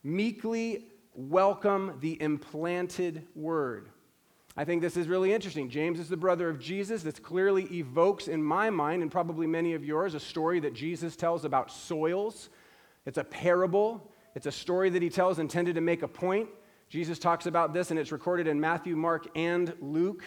Meekly 0.05 0.85
welcome 1.15 1.97
the 1.99 2.21
implanted 2.21 3.25
word. 3.33 3.89
I 4.55 4.63
think 4.63 4.83
this 4.83 4.97
is 4.97 5.07
really 5.07 5.33
interesting. 5.33 5.67
James 5.67 5.99
is 5.99 6.09
the 6.09 6.15
brother 6.15 6.47
of 6.47 6.59
Jesus. 6.59 7.01
This 7.01 7.17
clearly 7.17 7.63
evokes, 7.73 8.27
in 8.27 8.43
my 8.43 8.69
mind, 8.69 9.01
and 9.01 9.11
probably 9.11 9.47
many 9.47 9.73
of 9.73 9.83
yours, 9.83 10.13
a 10.13 10.19
story 10.19 10.59
that 10.59 10.75
Jesus 10.75 11.15
tells 11.15 11.43
about 11.43 11.71
soils. 11.71 12.49
It's 13.07 13.17
a 13.17 13.23
parable, 13.23 14.11
it's 14.35 14.45
a 14.45 14.51
story 14.51 14.91
that 14.91 15.01
he 15.01 15.09
tells 15.09 15.39
intended 15.39 15.73
to 15.73 15.81
make 15.81 16.03
a 16.03 16.07
point. 16.07 16.49
Jesus 16.87 17.17
talks 17.17 17.47
about 17.47 17.73
this, 17.73 17.89
and 17.89 17.99
it's 17.99 18.11
recorded 18.11 18.45
in 18.45 18.59
Matthew, 18.59 18.95
Mark, 18.95 19.25
and 19.35 19.73
Luke. 19.81 20.23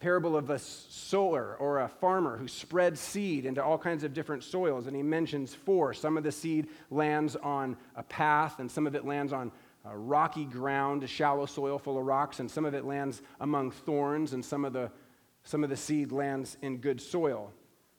Parable 0.00 0.36
of 0.36 0.50
a 0.50 0.58
sower 0.58 1.56
or 1.58 1.80
a 1.80 1.88
farmer 1.88 2.36
who 2.36 2.48
spreads 2.48 3.00
seed 3.00 3.46
into 3.46 3.62
all 3.62 3.78
kinds 3.78 4.04
of 4.04 4.12
different 4.12 4.44
soils. 4.44 4.86
And 4.86 4.94
he 4.94 5.02
mentions 5.02 5.54
four. 5.54 5.94
Some 5.94 6.16
of 6.16 6.24
the 6.24 6.32
seed 6.32 6.68
lands 6.90 7.36
on 7.36 7.76
a 7.96 8.02
path, 8.02 8.58
and 8.58 8.70
some 8.70 8.86
of 8.86 8.94
it 8.94 9.04
lands 9.04 9.32
on 9.32 9.50
rocky 9.92 10.44
ground, 10.44 11.02
a 11.02 11.06
shallow 11.06 11.46
soil 11.46 11.78
full 11.78 11.98
of 11.98 12.04
rocks, 12.04 12.40
and 12.40 12.50
some 12.50 12.64
of 12.64 12.74
it 12.74 12.84
lands 12.84 13.22
among 13.40 13.70
thorns, 13.70 14.32
and 14.32 14.44
some 14.44 14.64
of 14.64 14.72
the, 14.72 14.90
some 15.42 15.62
of 15.62 15.70
the 15.70 15.76
seed 15.76 16.10
lands 16.10 16.56
in 16.62 16.78
good 16.78 17.00
soil. 17.00 17.52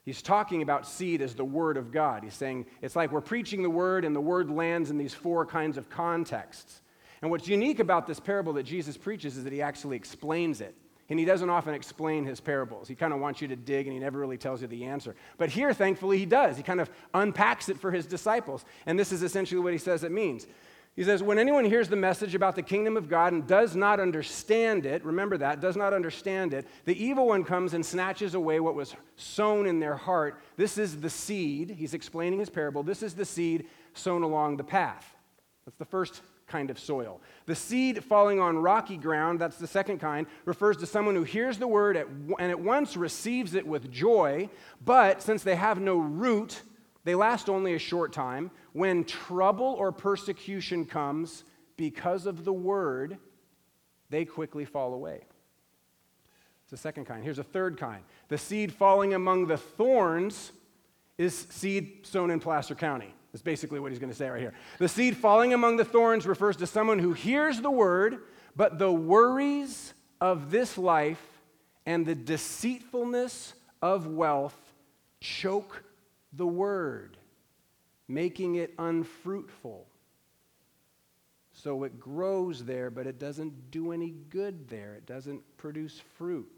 He's 0.03 0.21
talking 0.21 0.61
about 0.61 0.87
seed 0.87 1.21
as 1.21 1.35
the 1.35 1.45
Word 1.45 1.77
of 1.77 1.91
God. 1.91 2.23
He's 2.23 2.33
saying 2.33 2.65
it's 2.81 2.95
like 2.95 3.11
we're 3.11 3.21
preaching 3.21 3.63
the 3.63 3.69
Word, 3.69 4.05
and 4.05 4.15
the 4.15 4.21
Word 4.21 4.49
lands 4.49 4.89
in 4.89 4.97
these 4.97 5.13
four 5.13 5.45
kinds 5.45 5.77
of 5.77 5.89
contexts. 5.89 6.81
And 7.21 7.31
what's 7.31 7.47
unique 7.47 7.79
about 7.79 8.05
this 8.05 8.19
parable 8.19 8.53
that 8.53 8.63
Jesus 8.63 8.97
preaches 8.97 9.37
is 9.37 9.43
that 9.43 9.53
he 9.53 9.61
actually 9.61 9.95
explains 9.95 10.61
it. 10.61 10.75
And 11.09 11.19
he 11.19 11.25
doesn't 11.25 11.50
often 11.50 11.74
explain 11.74 12.25
his 12.25 12.39
parables. 12.39 12.88
He 12.88 12.95
kind 12.95 13.13
of 13.13 13.19
wants 13.19 13.41
you 13.41 13.47
to 13.50 13.55
dig 13.55 13.85
and 13.85 13.93
he 13.93 14.00
never 14.00 14.17
really 14.17 14.38
tells 14.38 14.62
you 14.62 14.67
the 14.67 14.85
answer. 14.85 15.15
But 15.38 15.50
here, 15.50 15.71
thankfully, 15.74 16.17
he 16.17 16.25
does. 16.25 16.57
He 16.57 16.63
kind 16.63 16.81
of 16.81 16.89
unpacks 17.13 17.69
it 17.69 17.77
for 17.77 17.91
his 17.91 18.07
disciples. 18.07 18.65
And 18.88 18.97
this 18.97 19.12
is 19.12 19.21
essentially 19.21 19.62
what 19.62 19.74
he 19.74 19.77
says 19.77 20.03
it 20.03 20.12
means. 20.12 20.47
He 20.95 21.03
says, 21.03 21.21
When 21.21 21.38
anyone 21.38 21.65
hears 21.65 21.89
the 21.89 21.95
message 21.95 22.35
about 22.35 22.55
the 22.55 22.63
kingdom 22.63 22.95
of 22.95 23.09
God 23.09 23.33
and 23.33 23.45
does 23.45 23.75
not 23.75 24.00
understand 24.00 24.85
it, 24.85 25.03
remember 25.03 25.38
that, 25.38 25.59
does 25.59 25.75
not 25.75 25.93
understand 25.93 26.53
it, 26.53 26.65
the 26.85 27.03
evil 27.03 27.27
one 27.27 27.43
comes 27.43 27.74
and 27.74 27.85
snatches 27.85 28.33
away 28.33 28.59
what 28.59 28.75
was 28.75 28.95
sown 29.17 29.67
in 29.67 29.79
their 29.79 29.97
heart. 29.97 30.41
This 30.55 30.77
is 30.77 31.01
the 31.01 31.09
seed. 31.09 31.69
He's 31.69 31.93
explaining 31.93 32.39
his 32.39 32.50
parable. 32.50 32.81
This 32.81 33.03
is 33.03 33.13
the 33.13 33.25
seed 33.25 33.67
sown 33.93 34.24
along 34.24 34.57
the 34.57 34.63
path. 34.63 35.15
That's 35.65 35.77
the 35.77 35.85
first 35.85 36.21
kind 36.47 36.69
of 36.69 36.77
soil. 36.79 37.21
The 37.45 37.55
seed 37.55 38.03
falling 38.03 38.39
on 38.39 38.57
rocky 38.57 38.97
ground, 38.97 39.39
that's 39.39 39.57
the 39.57 39.67
second 39.67 39.99
kind, 39.99 40.27
refers 40.45 40.77
to 40.77 40.85
someone 40.85 41.15
who 41.15 41.23
hears 41.23 41.57
the 41.57 41.67
word 41.67 41.97
and 41.97 42.51
at 42.51 42.59
once 42.59 42.95
receives 42.95 43.55
it 43.55 43.65
with 43.65 43.91
joy, 43.91 44.49
but 44.83 45.21
since 45.21 45.43
they 45.43 45.55
have 45.55 45.79
no 45.79 45.97
root, 45.97 46.61
they 47.03 47.15
last 47.15 47.49
only 47.49 47.75
a 47.75 47.79
short 47.79 48.13
time. 48.13 48.51
When 48.73 49.03
trouble 49.05 49.75
or 49.77 49.91
persecution 49.91 50.85
comes 50.85 51.43
because 51.77 52.25
of 52.25 52.45
the 52.45 52.53
word, 52.53 53.17
they 54.09 54.25
quickly 54.25 54.65
fall 54.65 54.93
away. 54.93 55.21
It's 56.63 56.71
the 56.71 56.77
second 56.77 57.05
kind. 57.05 57.23
Here's 57.23 57.39
a 57.39 57.43
third 57.43 57.77
kind. 57.77 58.03
The 58.27 58.37
seed 58.37 58.73
falling 58.73 59.13
among 59.13 59.47
the 59.47 59.57
thorns 59.57 60.51
is 61.17 61.47
seed 61.49 62.05
sown 62.05 62.31
in 62.31 62.39
Placer 62.39 62.75
County. 62.75 63.13
That's 63.35 63.43
basically 63.43 63.81
what 63.81 63.91
he's 63.91 63.99
going 63.99 64.13
to 64.13 64.15
say 64.15 64.29
right 64.29 64.39
here. 64.39 64.53
The 64.79 64.87
seed 64.87 65.17
falling 65.17 65.53
among 65.53 65.75
the 65.75 65.83
thorns 65.83 66.25
refers 66.25 66.55
to 66.55 66.65
someone 66.65 66.99
who 66.99 67.11
hears 67.11 67.59
the 67.59 67.69
word, 67.69 68.19
but 68.55 68.79
the 68.79 68.89
worries 68.89 69.93
of 70.21 70.51
this 70.51 70.77
life 70.77 71.21
and 71.85 72.05
the 72.05 72.15
deceitfulness 72.15 73.53
of 73.81 74.07
wealth 74.07 74.55
choke 75.19 75.83
the 76.31 76.47
word, 76.47 77.17
making 78.07 78.55
it 78.55 78.73
unfruitful. 78.79 79.85
So 81.51 81.83
it 81.83 82.00
grows 82.00 82.63
there, 82.63 82.89
but 82.89 83.05
it 83.05 83.19
doesn't 83.19 83.69
do 83.69 83.91
any 83.91 84.11
good 84.29 84.69
there. 84.69 84.95
It 84.95 85.05
doesn't 85.05 85.41
produce 85.57 86.01
fruit. 86.17 86.50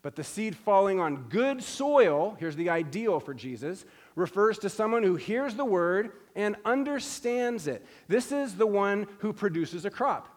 But 0.00 0.16
the 0.16 0.24
seed 0.24 0.56
falling 0.56 1.00
on 1.00 1.28
good 1.28 1.62
soil, 1.62 2.36
here's 2.38 2.56
the 2.56 2.70
ideal 2.70 3.20
for 3.20 3.34
Jesus, 3.34 3.84
refers 4.18 4.58
to 4.58 4.68
someone 4.68 5.04
who 5.04 5.14
hears 5.14 5.54
the 5.54 5.64
word 5.64 6.10
and 6.34 6.56
understands 6.64 7.68
it. 7.68 7.86
This 8.08 8.32
is 8.32 8.56
the 8.56 8.66
one 8.66 9.06
who 9.20 9.32
produces 9.32 9.84
a 9.84 9.90
crop, 9.90 10.28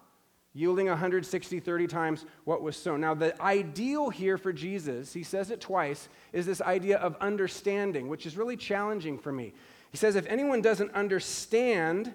yielding 0.53 0.87
160, 0.87 1.59
30 1.59 1.87
times 1.87 2.25
what 2.43 2.61
was 2.61 2.77
sown. 2.77 3.01
Now, 3.01 3.15
the 3.15 3.39
ideal 3.41 4.11
here 4.11 4.37
for 4.37 4.53
Jesus, 4.53 5.13
he 5.13 5.23
says 5.23 5.49
it 5.49 5.59
twice, 5.59 6.09
is 6.31 6.45
this 6.45 6.61
idea 6.61 6.97
of 6.97 7.15
understanding, 7.19 8.07
which 8.07 8.27
is 8.27 8.37
really 8.37 8.55
challenging 8.55 9.17
for 9.17 9.31
me. 9.31 9.51
He 9.89 9.97
says, 9.97 10.15
if 10.15 10.27
anyone 10.27 10.61
doesn't 10.61 10.91
understand, 10.91 12.13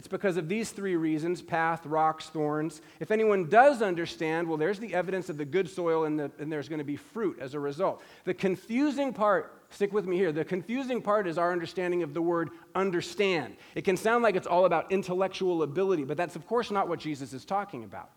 it's 0.00 0.08
because 0.08 0.38
of 0.38 0.48
these 0.48 0.70
three 0.70 0.96
reasons 0.96 1.42
path, 1.42 1.84
rocks, 1.84 2.30
thorns. 2.30 2.80
If 3.00 3.10
anyone 3.10 3.50
does 3.50 3.82
understand, 3.82 4.48
well, 4.48 4.56
there's 4.56 4.78
the 4.78 4.94
evidence 4.94 5.28
of 5.28 5.36
the 5.36 5.44
good 5.44 5.68
soil, 5.68 6.06
and, 6.06 6.18
the, 6.18 6.30
and 6.38 6.50
there's 6.50 6.70
going 6.70 6.78
to 6.78 6.86
be 6.86 6.96
fruit 6.96 7.36
as 7.38 7.52
a 7.52 7.60
result. 7.60 8.00
The 8.24 8.32
confusing 8.32 9.12
part, 9.12 9.60
stick 9.68 9.92
with 9.92 10.06
me 10.06 10.16
here, 10.16 10.32
the 10.32 10.42
confusing 10.42 11.02
part 11.02 11.26
is 11.26 11.36
our 11.36 11.52
understanding 11.52 12.02
of 12.02 12.14
the 12.14 12.22
word 12.22 12.48
understand. 12.74 13.58
It 13.74 13.84
can 13.84 13.98
sound 13.98 14.22
like 14.22 14.36
it's 14.36 14.46
all 14.46 14.64
about 14.64 14.90
intellectual 14.90 15.64
ability, 15.64 16.04
but 16.04 16.16
that's, 16.16 16.34
of 16.34 16.46
course, 16.46 16.70
not 16.70 16.88
what 16.88 16.98
Jesus 16.98 17.34
is 17.34 17.44
talking 17.44 17.84
about. 17.84 18.08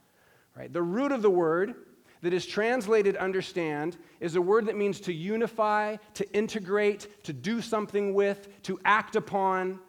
Right? 0.56 0.72
The 0.72 0.82
root 0.82 1.12
of 1.12 1.22
the 1.22 1.30
word 1.30 1.76
that 2.22 2.32
is 2.32 2.46
translated 2.46 3.18
understand 3.18 3.98
is 4.22 4.38
a 4.38 4.42
word 4.42 4.68
that 4.68 4.78
means 4.78 5.02
to 5.02 5.12
unify, 5.12 5.98
to 6.14 6.32
integrate, 6.32 7.26
to 7.26 7.34
do 7.34 7.60
something 7.60 8.14
with, 8.14 8.64
to 8.64 8.80
act 8.86 9.18
upon. 9.18 9.82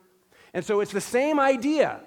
And 0.55 0.65
so 0.65 0.81
it's 0.81 0.93
the 0.93 1.01
same 1.01 1.39
idea. 1.39 2.01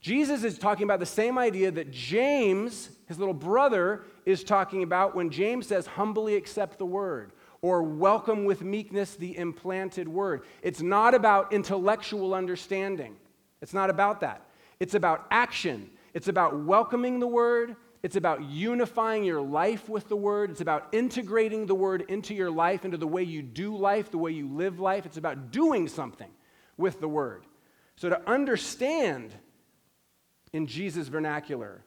Jesus 0.00 0.44
is 0.44 0.58
talking 0.58 0.84
about 0.84 0.98
the 0.98 1.06
same 1.06 1.38
idea 1.38 1.70
that 1.70 1.90
James, 1.92 2.90
his 3.06 3.18
little 3.18 3.34
brother, 3.34 4.02
is 4.26 4.42
talking 4.42 4.82
about 4.82 5.14
when 5.14 5.30
James 5.30 5.66
says, 5.66 5.86
humbly 5.86 6.34
accept 6.34 6.78
the 6.78 6.86
word 6.86 7.32
or 7.62 7.82
welcome 7.82 8.44
with 8.44 8.62
meekness 8.62 9.14
the 9.14 9.36
implanted 9.36 10.08
word. 10.08 10.42
It's 10.62 10.80
not 10.80 11.14
about 11.14 11.52
intellectual 11.52 12.34
understanding, 12.34 13.16
it's 13.62 13.74
not 13.74 13.88
about 13.88 14.20
that. 14.20 14.46
It's 14.80 14.94
about 14.94 15.26
action, 15.30 15.90
it's 16.12 16.28
about 16.28 16.58
welcoming 16.64 17.20
the 17.20 17.26
word. 17.26 17.76
It's 18.02 18.16
about 18.16 18.42
unifying 18.44 19.24
your 19.24 19.42
life 19.42 19.90
with 19.90 20.08
the 20.08 20.16
Word. 20.16 20.50
It's 20.50 20.62
about 20.62 20.88
integrating 20.92 21.66
the 21.66 21.74
Word 21.74 22.06
into 22.08 22.34
your 22.34 22.50
life, 22.50 22.86
into 22.86 22.96
the 22.96 23.06
way 23.06 23.22
you 23.24 23.42
do 23.42 23.76
life, 23.76 24.10
the 24.10 24.16
way 24.16 24.30
you 24.30 24.48
live 24.48 24.80
life. 24.80 25.04
It's 25.04 25.18
about 25.18 25.50
doing 25.50 25.86
something 25.86 26.30
with 26.78 26.98
the 26.98 27.08
Word. 27.08 27.44
So, 28.00 28.08
to 28.08 28.26
understand 28.26 29.30
in 30.54 30.66
Jesus' 30.66 31.08
vernacular 31.08 31.82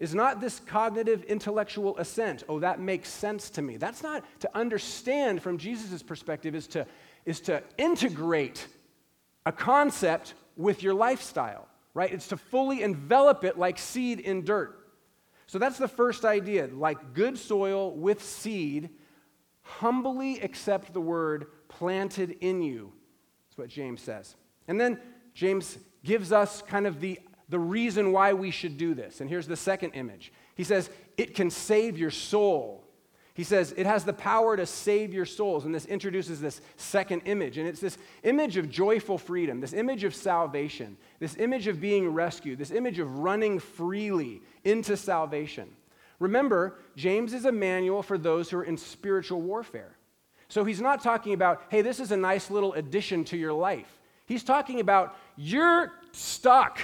is 0.00 0.12
not 0.12 0.40
this 0.40 0.58
cognitive 0.58 1.22
intellectual 1.22 1.96
assent. 1.98 2.42
Oh, 2.48 2.58
that 2.58 2.80
makes 2.80 3.08
sense 3.08 3.50
to 3.50 3.62
me. 3.62 3.76
That's 3.76 4.02
not 4.02 4.24
to 4.40 4.50
understand 4.58 5.40
from 5.40 5.56
Jesus' 5.56 6.02
perspective, 6.02 6.56
is 6.56 6.66
to, 6.66 6.88
is 7.24 7.38
to 7.42 7.62
integrate 7.78 8.66
a 9.46 9.52
concept 9.52 10.34
with 10.56 10.82
your 10.82 10.92
lifestyle, 10.92 11.68
right? 11.94 12.12
It's 12.12 12.26
to 12.28 12.36
fully 12.36 12.82
envelop 12.82 13.44
it 13.44 13.56
like 13.56 13.78
seed 13.78 14.18
in 14.18 14.44
dirt. 14.44 14.76
So 15.46 15.60
that's 15.60 15.78
the 15.78 15.86
first 15.86 16.24
idea. 16.24 16.66
Like 16.66 17.14
good 17.14 17.38
soil 17.38 17.92
with 17.92 18.24
seed, 18.24 18.90
humbly 19.62 20.40
accept 20.40 20.92
the 20.92 21.00
word 21.00 21.46
planted 21.68 22.38
in 22.40 22.60
you. 22.60 22.92
That's 23.46 23.58
what 23.58 23.68
James 23.68 24.02
says. 24.02 24.34
And 24.66 24.80
then 24.80 24.98
James 25.34 25.78
gives 26.04 26.32
us 26.32 26.62
kind 26.62 26.86
of 26.86 27.00
the, 27.00 27.20
the 27.48 27.58
reason 27.58 28.12
why 28.12 28.32
we 28.32 28.50
should 28.50 28.78
do 28.78 28.94
this. 28.94 29.20
And 29.20 29.28
here's 29.28 29.46
the 29.46 29.56
second 29.56 29.92
image. 29.92 30.32
He 30.54 30.64
says, 30.64 30.88
it 31.16 31.34
can 31.34 31.50
save 31.50 31.98
your 31.98 32.10
soul. 32.10 32.84
He 33.34 33.42
says 33.42 33.74
it 33.76 33.86
has 33.86 34.04
the 34.04 34.12
power 34.12 34.56
to 34.56 34.64
save 34.64 35.12
your 35.12 35.26
souls. 35.26 35.64
And 35.64 35.74
this 35.74 35.86
introduces 35.86 36.40
this 36.40 36.60
second 36.76 37.22
image. 37.24 37.58
And 37.58 37.66
it's 37.66 37.80
this 37.80 37.98
image 38.22 38.56
of 38.56 38.70
joyful 38.70 39.18
freedom, 39.18 39.60
this 39.60 39.72
image 39.72 40.04
of 40.04 40.14
salvation, 40.14 40.96
this 41.18 41.36
image 41.36 41.66
of 41.66 41.80
being 41.80 42.08
rescued, 42.10 42.58
this 42.58 42.70
image 42.70 43.00
of 43.00 43.18
running 43.18 43.58
freely 43.58 44.40
into 44.62 44.96
salvation. 44.96 45.68
Remember, 46.20 46.78
James 46.94 47.34
is 47.34 47.44
a 47.44 47.50
manual 47.50 48.04
for 48.04 48.16
those 48.16 48.50
who 48.50 48.58
are 48.58 48.64
in 48.64 48.76
spiritual 48.76 49.42
warfare. 49.42 49.96
So 50.48 50.62
he's 50.62 50.80
not 50.80 51.02
talking 51.02 51.34
about, 51.34 51.62
hey, 51.70 51.82
this 51.82 51.98
is 51.98 52.12
a 52.12 52.16
nice 52.16 52.52
little 52.52 52.72
addition 52.74 53.24
to 53.24 53.36
your 53.36 53.52
life. 53.52 53.98
He's 54.26 54.42
talking 54.42 54.80
about 54.80 55.16
you're 55.36 55.92
stuck. 56.12 56.80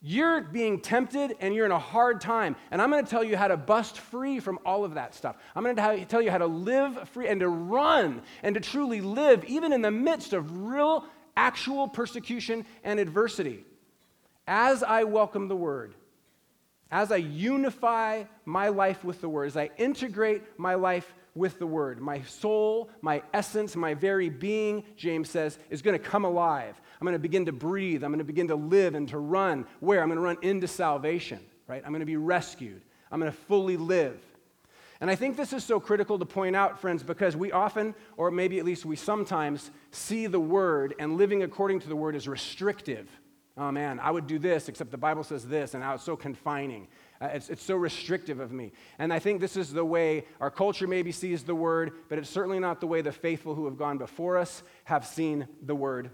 You're 0.00 0.42
being 0.42 0.80
tempted 0.80 1.34
and 1.40 1.54
you're 1.54 1.64
in 1.64 1.72
a 1.72 1.78
hard 1.78 2.20
time. 2.20 2.56
And 2.70 2.82
I'm 2.82 2.90
going 2.90 3.04
to 3.04 3.10
tell 3.10 3.24
you 3.24 3.36
how 3.36 3.48
to 3.48 3.56
bust 3.56 3.98
free 3.98 4.38
from 4.38 4.58
all 4.66 4.84
of 4.84 4.94
that 4.94 5.14
stuff. 5.14 5.36
I'm 5.56 5.62
going 5.62 5.76
to 5.76 6.04
tell 6.04 6.20
you 6.20 6.30
how 6.30 6.38
to 6.38 6.46
live 6.46 7.08
free 7.08 7.28
and 7.28 7.40
to 7.40 7.48
run 7.48 8.20
and 8.42 8.54
to 8.54 8.60
truly 8.60 9.00
live, 9.00 9.44
even 9.46 9.72
in 9.72 9.80
the 9.80 9.90
midst 9.90 10.34
of 10.34 10.66
real, 10.66 11.06
actual 11.36 11.88
persecution 11.88 12.66
and 12.82 13.00
adversity. 13.00 13.64
As 14.46 14.82
I 14.82 15.04
welcome 15.04 15.48
the 15.48 15.56
word, 15.56 15.94
as 16.90 17.10
I 17.10 17.16
unify 17.16 18.24
my 18.44 18.68
life 18.68 19.02
with 19.02 19.20
the 19.20 19.28
Word, 19.28 19.46
as 19.46 19.56
I 19.56 19.70
integrate 19.78 20.42
my 20.58 20.74
life 20.74 21.12
with 21.34 21.58
the 21.58 21.66
Word, 21.66 22.00
my 22.00 22.22
soul, 22.22 22.90
my 23.00 23.22
essence, 23.32 23.74
my 23.74 23.94
very 23.94 24.28
being, 24.28 24.84
James 24.96 25.28
says, 25.30 25.58
is 25.70 25.82
going 25.82 25.98
to 25.98 26.04
come 26.04 26.24
alive. 26.24 26.80
I'm 27.00 27.04
going 27.04 27.14
to 27.14 27.18
begin 27.18 27.46
to 27.46 27.52
breathe. 27.52 28.04
I'm 28.04 28.10
going 28.10 28.18
to 28.18 28.24
begin 28.24 28.48
to 28.48 28.54
live 28.54 28.94
and 28.94 29.08
to 29.08 29.18
run. 29.18 29.66
Where? 29.80 30.00
I'm 30.00 30.08
going 30.08 30.18
to 30.18 30.22
run 30.22 30.38
into 30.42 30.68
salvation, 30.68 31.40
right? 31.66 31.82
I'm 31.84 31.90
going 31.90 32.00
to 32.00 32.06
be 32.06 32.16
rescued. 32.16 32.82
I'm 33.10 33.20
going 33.20 33.32
to 33.32 33.36
fully 33.36 33.76
live. 33.76 34.20
And 35.00 35.10
I 35.10 35.16
think 35.16 35.36
this 35.36 35.52
is 35.52 35.64
so 35.64 35.80
critical 35.80 36.18
to 36.18 36.24
point 36.24 36.54
out, 36.54 36.80
friends, 36.80 37.02
because 37.02 37.36
we 37.36 37.52
often, 37.52 37.94
or 38.16 38.30
maybe 38.30 38.58
at 38.58 38.64
least 38.64 38.84
we 38.84 38.96
sometimes, 38.96 39.70
see 39.90 40.26
the 40.26 40.40
Word 40.40 40.94
and 40.98 41.16
living 41.16 41.42
according 41.42 41.80
to 41.80 41.88
the 41.88 41.96
Word 41.96 42.14
as 42.14 42.28
restrictive. 42.28 43.08
Oh 43.56 43.70
man, 43.70 44.00
I 44.00 44.10
would 44.10 44.26
do 44.26 44.38
this, 44.38 44.68
except 44.68 44.90
the 44.90 44.98
Bible 44.98 45.22
says 45.22 45.46
this, 45.46 45.74
and 45.74 45.82
now 45.82 45.94
it's 45.94 46.02
so 46.02 46.16
confining. 46.16 46.88
Uh, 47.20 47.26
it's, 47.26 47.48
it's 47.50 47.62
so 47.62 47.76
restrictive 47.76 48.40
of 48.40 48.50
me. 48.50 48.72
And 48.98 49.12
I 49.12 49.20
think 49.20 49.40
this 49.40 49.56
is 49.56 49.72
the 49.72 49.84
way 49.84 50.24
our 50.40 50.50
culture 50.50 50.88
maybe 50.88 51.12
sees 51.12 51.44
the 51.44 51.54
Word, 51.54 51.92
but 52.08 52.18
it's 52.18 52.28
certainly 52.28 52.58
not 52.58 52.80
the 52.80 52.88
way 52.88 53.00
the 53.00 53.12
faithful 53.12 53.54
who 53.54 53.66
have 53.66 53.78
gone 53.78 53.96
before 53.96 54.36
us 54.36 54.64
have 54.84 55.06
seen 55.06 55.46
the 55.62 55.74
Word 55.74 56.10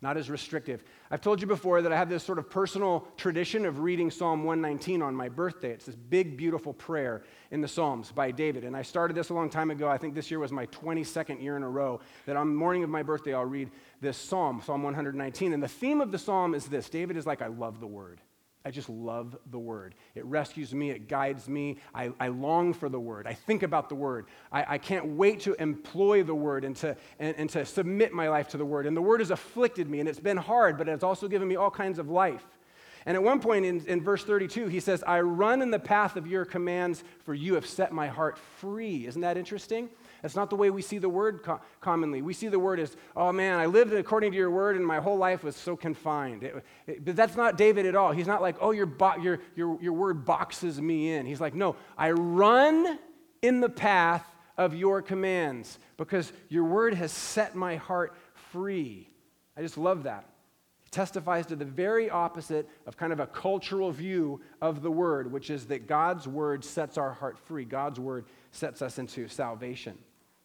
not 0.00 0.16
as 0.16 0.30
restrictive. 0.30 0.84
I've 1.10 1.20
told 1.20 1.40
you 1.40 1.46
before 1.46 1.82
that 1.82 1.92
I 1.92 1.96
have 1.96 2.08
this 2.08 2.22
sort 2.22 2.38
of 2.38 2.48
personal 2.48 3.08
tradition 3.16 3.66
of 3.66 3.80
reading 3.80 4.10
Psalm 4.10 4.44
119 4.44 5.02
on 5.02 5.14
my 5.14 5.28
birthday. 5.28 5.70
It's 5.70 5.86
this 5.86 5.96
big, 5.96 6.36
beautiful 6.36 6.72
prayer 6.72 7.22
in 7.50 7.60
the 7.60 7.66
Psalms 7.66 8.12
by 8.12 8.30
David. 8.30 8.62
And 8.62 8.76
I 8.76 8.82
started 8.82 9.16
this 9.16 9.30
a 9.30 9.34
long 9.34 9.50
time 9.50 9.70
ago. 9.70 9.88
I 9.88 9.98
think 9.98 10.14
this 10.14 10.30
year 10.30 10.38
was 10.38 10.52
my 10.52 10.66
22nd 10.66 11.42
year 11.42 11.56
in 11.56 11.64
a 11.64 11.68
row 11.68 12.00
that 12.26 12.36
on 12.36 12.48
the 12.48 12.54
morning 12.54 12.84
of 12.84 12.90
my 12.90 13.02
birthday, 13.02 13.34
I'll 13.34 13.44
read 13.44 13.70
this 14.00 14.16
psalm, 14.16 14.62
Psalm 14.64 14.84
119. 14.84 15.52
And 15.52 15.62
the 15.62 15.68
theme 15.68 16.00
of 16.00 16.12
the 16.12 16.18
psalm 16.18 16.54
is 16.54 16.66
this 16.66 16.88
David 16.88 17.16
is 17.16 17.26
like, 17.26 17.42
I 17.42 17.48
love 17.48 17.80
the 17.80 17.86
word. 17.86 18.20
I 18.64 18.70
just 18.70 18.88
love 18.88 19.36
the 19.50 19.58
word. 19.58 19.94
It 20.14 20.24
rescues 20.24 20.74
me, 20.74 20.90
it 20.90 21.08
guides 21.08 21.48
me. 21.48 21.78
I, 21.94 22.12
I 22.18 22.28
long 22.28 22.74
for 22.74 22.88
the 22.88 23.00
word. 23.00 23.26
I 23.26 23.32
think 23.32 23.62
about 23.62 23.88
the 23.88 23.94
word. 23.94 24.26
I, 24.52 24.74
I 24.74 24.78
can't 24.78 25.06
wait 25.16 25.40
to 25.40 25.54
employ 25.54 26.22
the 26.22 26.34
word 26.34 26.64
and 26.64 26.76
to, 26.76 26.96
and, 27.18 27.34
and 27.36 27.50
to 27.50 27.64
submit 27.64 28.12
my 28.12 28.28
life 28.28 28.48
to 28.48 28.56
the 28.56 28.64
word. 28.64 28.86
And 28.86 28.96
the 28.96 29.02
word 29.02 29.20
has 29.20 29.30
afflicted 29.30 29.88
me, 29.88 30.00
and 30.00 30.08
it's 30.08 30.20
been 30.20 30.36
hard, 30.36 30.76
but 30.76 30.88
it's 30.88 31.04
also 31.04 31.28
given 31.28 31.48
me 31.48 31.56
all 31.56 31.70
kinds 31.70 31.98
of 31.98 32.10
life. 32.10 32.44
And 33.06 33.16
at 33.16 33.22
one 33.22 33.40
point 33.40 33.64
in, 33.64 33.86
in 33.86 34.02
verse 34.02 34.24
32, 34.24 34.66
he 34.66 34.80
says, 34.80 35.02
I 35.06 35.20
run 35.20 35.62
in 35.62 35.70
the 35.70 35.78
path 35.78 36.16
of 36.16 36.26
your 36.26 36.44
commands, 36.44 37.04
for 37.24 37.32
you 37.32 37.54
have 37.54 37.64
set 37.64 37.92
my 37.92 38.08
heart 38.08 38.36
free. 38.58 39.06
Isn't 39.06 39.22
that 39.22 39.38
interesting? 39.38 39.88
That's 40.22 40.36
not 40.36 40.50
the 40.50 40.56
way 40.56 40.70
we 40.70 40.82
see 40.82 40.98
the 40.98 41.08
word 41.08 41.42
co- 41.42 41.60
commonly. 41.80 42.22
We 42.22 42.34
see 42.34 42.48
the 42.48 42.58
word 42.58 42.80
as, 42.80 42.96
oh 43.16 43.32
man, 43.32 43.58
I 43.58 43.66
lived 43.66 43.92
according 43.92 44.32
to 44.32 44.36
your 44.36 44.50
word 44.50 44.76
and 44.76 44.84
my 44.84 44.98
whole 44.98 45.16
life 45.16 45.44
was 45.44 45.56
so 45.56 45.76
confined. 45.76 46.42
It, 46.42 46.64
it, 46.86 47.04
but 47.04 47.16
that's 47.16 47.36
not 47.36 47.56
David 47.56 47.86
at 47.86 47.94
all. 47.94 48.12
He's 48.12 48.26
not 48.26 48.42
like, 48.42 48.56
oh, 48.60 48.72
your, 48.72 48.86
bo- 48.86 49.16
your, 49.16 49.40
your, 49.54 49.80
your 49.80 49.92
word 49.92 50.24
boxes 50.24 50.80
me 50.80 51.12
in. 51.12 51.26
He's 51.26 51.40
like, 51.40 51.54
no, 51.54 51.76
I 51.96 52.10
run 52.10 52.98
in 53.42 53.60
the 53.60 53.68
path 53.68 54.24
of 54.56 54.74
your 54.74 55.00
commands 55.00 55.78
because 55.96 56.32
your 56.48 56.64
word 56.64 56.94
has 56.94 57.12
set 57.12 57.54
my 57.54 57.76
heart 57.76 58.16
free. 58.50 59.08
I 59.56 59.62
just 59.62 59.78
love 59.78 60.02
that. 60.02 60.24
Testifies 60.90 61.46
to 61.46 61.56
the 61.56 61.66
very 61.66 62.08
opposite 62.08 62.68
of 62.86 62.96
kind 62.96 63.12
of 63.12 63.20
a 63.20 63.26
cultural 63.26 63.92
view 63.92 64.40
of 64.62 64.82
the 64.82 64.90
word, 64.90 65.30
which 65.30 65.50
is 65.50 65.66
that 65.66 65.86
God's 65.86 66.26
word 66.26 66.64
sets 66.64 66.96
our 66.96 67.12
heart 67.12 67.38
free. 67.38 67.64
God's 67.64 68.00
word 68.00 68.24
sets 68.52 68.80
us 68.80 68.98
into 68.98 69.28
salvation. 69.28 69.98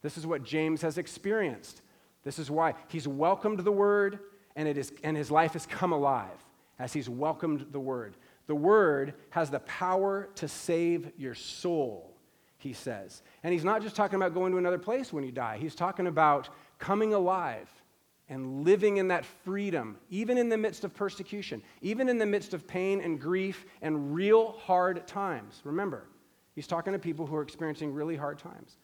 This 0.04 0.18
is 0.18 0.28
what 0.28 0.44
James 0.44 0.84
has 0.84 1.00
experienced. 1.00 1.82
This 2.24 2.38
is 2.38 2.52
why 2.52 2.76
he's 2.90 3.08
welcomed 3.08 3.60
the 3.60 3.72
word 3.72 4.20
and, 4.56 4.68
it 4.68 4.78
is, 4.78 4.94
and 5.04 5.18
his 5.18 5.32
life 5.32 5.54
has 5.54 5.66
come 5.66 5.92
alive 5.92 6.30
as 6.78 6.94
he's 6.94 7.10
welcomed 7.10 7.68
the 7.72 7.80
word. 7.80 8.16
The 8.46 8.56
word 8.56 9.16
has 9.32 9.50
the 9.50 9.62
power 9.62 10.30
to 10.36 10.48
save 10.48 11.12
your 11.18 11.34
soul, 11.34 12.14
he 12.58 12.74
says. 12.74 13.24
And 13.42 13.54
he's 13.54 13.64
not 13.64 13.82
just 13.82 13.96
talking 13.96 14.18
about 14.18 14.34
going 14.34 14.52
to 14.52 14.58
another 14.58 14.78
place 14.78 15.12
when 15.12 15.24
you 15.24 15.32
die, 15.32 15.58
he's 15.60 15.76
talking 15.76 16.08
about 16.08 16.50
coming 16.78 17.14
alive 17.14 17.70
and 18.30 18.64
living 18.64 18.98
in 18.98 19.10
that 19.10 19.26
freedom, 19.26 19.98
even 20.10 20.38
in 20.38 20.50
the 20.50 20.58
midst 20.58 20.84
of 20.84 20.94
persecution, 20.94 21.62
even 21.82 22.10
in 22.10 22.18
the 22.18 22.26
midst 22.26 22.54
of 22.54 22.68
pain 22.68 23.02
and 23.02 23.20
grief 23.20 23.66
and 23.82 24.14
real 24.14 24.54
hard 24.54 25.06
times. 25.08 25.62
Remember, 25.64 26.06
he's 26.56 26.68
talking 26.68 26.94
to 26.94 27.00
people 27.00 27.26
who 27.26 27.36
are 27.36 27.42
experiencing 27.42 27.94
really 27.94 28.16
hard 28.16 28.40
times. 28.40 28.78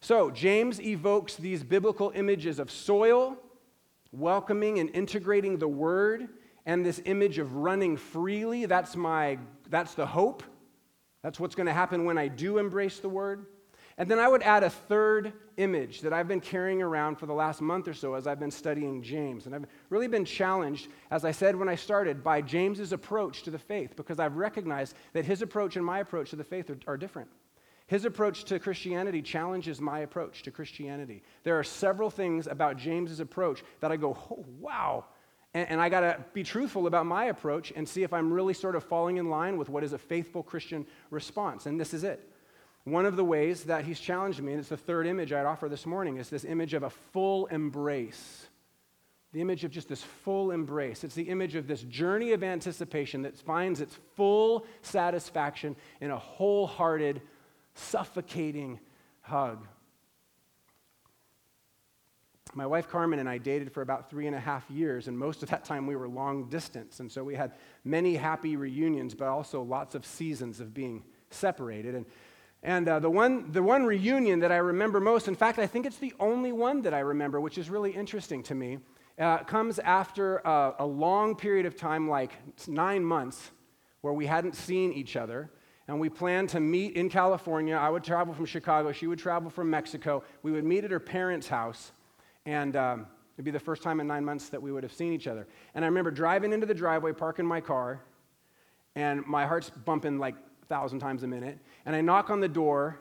So, 0.00 0.30
James 0.30 0.80
evokes 0.80 1.36
these 1.36 1.64
biblical 1.64 2.12
images 2.14 2.58
of 2.58 2.70
soil, 2.70 3.36
welcoming 4.12 4.78
and 4.78 4.90
integrating 4.90 5.58
the 5.58 5.68
word, 5.68 6.28
and 6.64 6.84
this 6.84 7.00
image 7.04 7.38
of 7.38 7.54
running 7.54 7.96
freely. 7.96 8.66
That's 8.66 8.96
my 8.96 9.38
that's 9.68 9.94
the 9.94 10.06
hope. 10.06 10.42
That's 11.22 11.40
what's 11.40 11.54
going 11.54 11.66
to 11.66 11.72
happen 11.72 12.04
when 12.04 12.18
I 12.18 12.28
do 12.28 12.58
embrace 12.58 13.00
the 13.00 13.08
word. 13.08 13.46
And 13.98 14.10
then 14.10 14.18
I 14.18 14.28
would 14.28 14.42
add 14.42 14.62
a 14.62 14.68
third 14.68 15.32
image 15.56 16.02
that 16.02 16.12
I've 16.12 16.28
been 16.28 16.40
carrying 16.40 16.82
around 16.82 17.16
for 17.16 17.24
the 17.24 17.32
last 17.32 17.62
month 17.62 17.88
or 17.88 17.94
so 17.94 18.14
as 18.14 18.26
I've 18.26 18.38
been 18.38 18.50
studying 18.50 19.02
James. 19.02 19.46
And 19.46 19.54
I've 19.54 19.64
really 19.88 20.06
been 20.06 20.24
challenged, 20.24 20.88
as 21.10 21.24
I 21.24 21.30
said 21.30 21.56
when 21.56 21.68
I 21.68 21.76
started, 21.76 22.22
by 22.22 22.42
James's 22.42 22.92
approach 22.92 23.42
to 23.44 23.50
the 23.50 23.58
faith 23.58 23.96
because 23.96 24.20
I've 24.20 24.36
recognized 24.36 24.94
that 25.14 25.24
his 25.24 25.40
approach 25.40 25.76
and 25.76 25.84
my 25.84 26.00
approach 26.00 26.30
to 26.30 26.36
the 26.36 26.44
faith 26.44 26.68
are, 26.68 26.78
are 26.86 26.98
different. 26.98 27.30
His 27.86 28.04
approach 28.04 28.44
to 28.44 28.58
Christianity 28.58 29.22
challenges 29.22 29.80
my 29.80 30.00
approach 30.00 30.42
to 30.42 30.50
Christianity. 30.50 31.22
There 31.44 31.58
are 31.58 31.64
several 31.64 32.10
things 32.10 32.48
about 32.48 32.76
James's 32.76 33.20
approach 33.20 33.62
that 33.80 33.92
I 33.92 33.96
go, 33.96 34.18
oh, 34.30 34.44
wow. 34.58 35.04
And, 35.54 35.68
and 35.70 35.80
I 35.80 35.88
got 35.88 36.00
to 36.00 36.24
be 36.32 36.42
truthful 36.42 36.88
about 36.88 37.06
my 37.06 37.26
approach 37.26 37.72
and 37.76 37.88
see 37.88 38.02
if 38.02 38.12
I'm 38.12 38.32
really 38.32 38.54
sort 38.54 38.74
of 38.74 38.82
falling 38.82 39.18
in 39.18 39.30
line 39.30 39.56
with 39.56 39.68
what 39.68 39.84
is 39.84 39.92
a 39.92 39.98
faithful 39.98 40.42
Christian 40.42 40.84
response. 41.10 41.66
And 41.66 41.80
this 41.80 41.94
is 41.94 42.02
it. 42.02 42.28
One 42.82 43.06
of 43.06 43.16
the 43.16 43.24
ways 43.24 43.64
that 43.64 43.84
he's 43.84 44.00
challenged 44.00 44.40
me, 44.40 44.52
and 44.52 44.60
it's 44.60 44.68
the 44.68 44.76
third 44.76 45.06
image 45.06 45.32
I'd 45.32 45.46
offer 45.46 45.68
this 45.68 45.86
morning, 45.86 46.18
is 46.18 46.28
this 46.28 46.44
image 46.44 46.74
of 46.74 46.82
a 46.82 46.90
full 46.90 47.46
embrace. 47.46 48.46
The 49.32 49.40
image 49.40 49.64
of 49.64 49.70
just 49.70 49.88
this 49.88 50.02
full 50.02 50.50
embrace. 50.50 51.04
It's 51.04 51.14
the 51.14 51.28
image 51.28 51.56
of 51.56 51.66
this 51.66 51.82
journey 51.82 52.32
of 52.32 52.42
anticipation 52.42 53.22
that 53.22 53.36
finds 53.36 53.80
its 53.80 53.96
full 54.14 54.66
satisfaction 54.82 55.76
in 56.00 56.10
a 56.10 56.18
wholehearted 56.18 57.20
suffocating 57.76 58.80
hug. 59.20 59.66
My 62.54 62.66
wife 62.66 62.88
Carmen 62.88 63.18
and 63.18 63.28
I 63.28 63.36
dated 63.38 63.70
for 63.70 63.82
about 63.82 64.08
three 64.08 64.26
and 64.26 64.34
a 64.34 64.40
half 64.40 64.70
years, 64.70 65.08
and 65.08 65.18
most 65.18 65.42
of 65.42 65.50
that 65.50 65.64
time 65.64 65.86
we 65.86 65.94
were 65.94 66.08
long 66.08 66.48
distance. 66.48 67.00
And 67.00 67.12
so 67.12 67.22
we 67.22 67.34
had 67.34 67.52
many 67.84 68.16
happy 68.16 68.56
reunions, 68.56 69.14
but 69.14 69.28
also 69.28 69.62
lots 69.62 69.94
of 69.94 70.06
seasons 70.06 70.58
of 70.58 70.72
being 70.72 71.04
separated. 71.28 71.94
And, 71.94 72.06
and 72.62 72.88
uh, 72.88 72.98
the, 72.98 73.10
one, 73.10 73.52
the 73.52 73.62
one 73.62 73.84
reunion 73.84 74.40
that 74.40 74.52
I 74.52 74.56
remember 74.56 75.00
most, 75.00 75.28
in 75.28 75.34
fact, 75.34 75.58
I 75.58 75.66
think 75.66 75.84
it's 75.84 75.98
the 75.98 76.14
only 76.18 76.50
one 76.50 76.80
that 76.82 76.94
I 76.94 77.00
remember, 77.00 77.42
which 77.42 77.58
is 77.58 77.68
really 77.68 77.90
interesting 77.90 78.42
to 78.44 78.54
me, 78.54 78.78
uh, 79.18 79.38
comes 79.38 79.78
after 79.78 80.38
a, 80.38 80.76
a 80.78 80.86
long 80.86 81.36
period 81.36 81.66
of 81.66 81.76
time, 81.76 82.08
like 82.08 82.32
nine 82.66 83.04
months, 83.04 83.50
where 84.00 84.14
we 84.14 84.24
hadn't 84.24 84.54
seen 84.54 84.92
each 84.92 85.16
other 85.16 85.50
and 85.88 86.00
we 86.00 86.08
planned 86.08 86.48
to 86.50 86.60
meet 86.60 86.96
in 86.96 87.08
California. 87.08 87.76
I 87.76 87.88
would 87.88 88.02
travel 88.02 88.34
from 88.34 88.46
Chicago, 88.46 88.92
she 88.92 89.06
would 89.06 89.18
travel 89.18 89.50
from 89.50 89.70
Mexico. 89.70 90.24
We 90.42 90.52
would 90.52 90.64
meet 90.64 90.84
at 90.84 90.90
her 90.90 91.00
parents' 91.00 91.48
house, 91.48 91.92
and 92.44 92.76
um, 92.76 93.06
it'd 93.36 93.44
be 93.44 93.50
the 93.50 93.60
first 93.60 93.82
time 93.82 94.00
in 94.00 94.06
nine 94.06 94.24
months 94.24 94.48
that 94.48 94.60
we 94.60 94.72
would 94.72 94.82
have 94.82 94.92
seen 94.92 95.12
each 95.12 95.26
other. 95.26 95.46
And 95.74 95.84
I 95.84 95.88
remember 95.88 96.10
driving 96.10 96.52
into 96.52 96.66
the 96.66 96.74
driveway, 96.74 97.12
parking 97.12 97.46
my 97.46 97.60
car, 97.60 98.00
and 98.94 99.24
my 99.26 99.46
heart's 99.46 99.70
bumping 99.70 100.18
like 100.18 100.34
a 100.62 100.66
thousand 100.66 101.00
times 101.00 101.22
a 101.22 101.26
minute. 101.26 101.58
And 101.84 101.94
I 101.94 102.00
knock 102.00 102.30
on 102.30 102.40
the 102.40 102.48
door, 102.48 102.98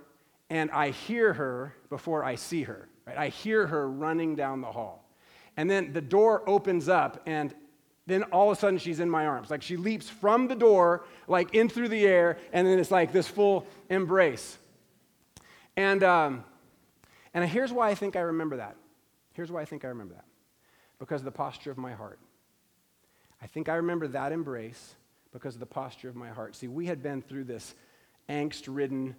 and 0.49 0.69
I 0.71 0.91
hear 0.91 1.33
her 1.33 1.75
before 1.89 2.23
I 2.23 2.35
see 2.35 2.63
her. 2.63 2.89
Right? 3.07 3.17
I 3.17 3.29
hear 3.29 3.67
her 3.67 3.89
running 3.89 4.35
down 4.35 4.61
the 4.61 4.71
hall. 4.71 5.09
And 5.57 5.69
then 5.69 5.93
the 5.93 6.01
door 6.01 6.47
opens 6.49 6.89
up, 6.89 7.21
and 7.25 7.53
then 8.07 8.23
all 8.23 8.51
of 8.51 8.57
a 8.57 8.59
sudden 8.59 8.77
she's 8.77 8.99
in 8.99 9.09
my 9.09 9.25
arms. 9.25 9.49
Like 9.49 9.61
she 9.61 9.77
leaps 9.77 10.09
from 10.09 10.47
the 10.47 10.55
door, 10.55 11.05
like 11.27 11.55
in 11.55 11.69
through 11.69 11.89
the 11.89 12.05
air, 12.05 12.37
and 12.53 12.67
then 12.67 12.77
it's 12.79 12.91
like 12.91 13.11
this 13.11 13.27
full 13.27 13.65
embrace. 13.89 14.57
And, 15.75 16.03
um, 16.03 16.43
and 17.33 17.47
here's 17.49 17.73
why 17.73 17.89
I 17.89 17.95
think 17.95 18.15
I 18.15 18.21
remember 18.21 18.57
that. 18.57 18.75
Here's 19.33 19.51
why 19.51 19.61
I 19.61 19.65
think 19.65 19.83
I 19.83 19.89
remember 19.89 20.13
that. 20.13 20.25
Because 20.99 21.21
of 21.21 21.25
the 21.25 21.31
posture 21.31 21.71
of 21.71 21.77
my 21.77 21.93
heart. 21.93 22.19
I 23.41 23.47
think 23.47 23.67
I 23.67 23.75
remember 23.75 24.07
that 24.09 24.31
embrace 24.31 24.95
because 25.33 25.55
of 25.55 25.59
the 25.59 25.65
posture 25.65 26.07
of 26.07 26.15
my 26.15 26.29
heart. 26.29 26.55
See, 26.55 26.67
we 26.67 26.85
had 26.85 27.03
been 27.03 27.21
through 27.21 27.43
this 27.43 27.75
angst 28.29 28.63
ridden 28.67 29.15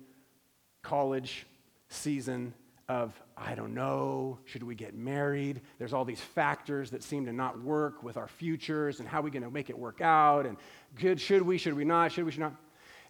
college 0.83 1.46
season 1.88 2.55
of, 2.88 3.20
I 3.37 3.55
don't 3.55 3.75
know, 3.75 4.38
should 4.44 4.62
we 4.62 4.75
get 4.75 4.94
married? 4.94 5.61
There's 5.79 5.92
all 5.92 6.05
these 6.05 6.20
factors 6.20 6.90
that 6.90 7.03
seem 7.03 7.27
to 7.27 7.33
not 7.33 7.61
work 7.62 8.03
with 8.03 8.16
our 8.16 8.29
futures 8.29 9.01
and 9.01 9.09
how 9.09 9.20
are 9.20 9.22
we 9.22 9.31
going 9.31 9.42
to 9.42 9.51
make 9.51 9.70
it 9.70 9.79
work 9.79 10.01
out? 10.01 10.46
And 10.46 10.57
good, 10.94 11.20
should 11.20 11.42
we, 11.42 11.59
should 11.59 11.75
we 11.75 11.85
not, 11.85 12.12
should 12.12 12.25
we, 12.25 12.31
should 12.31 12.40
not? 12.40 12.55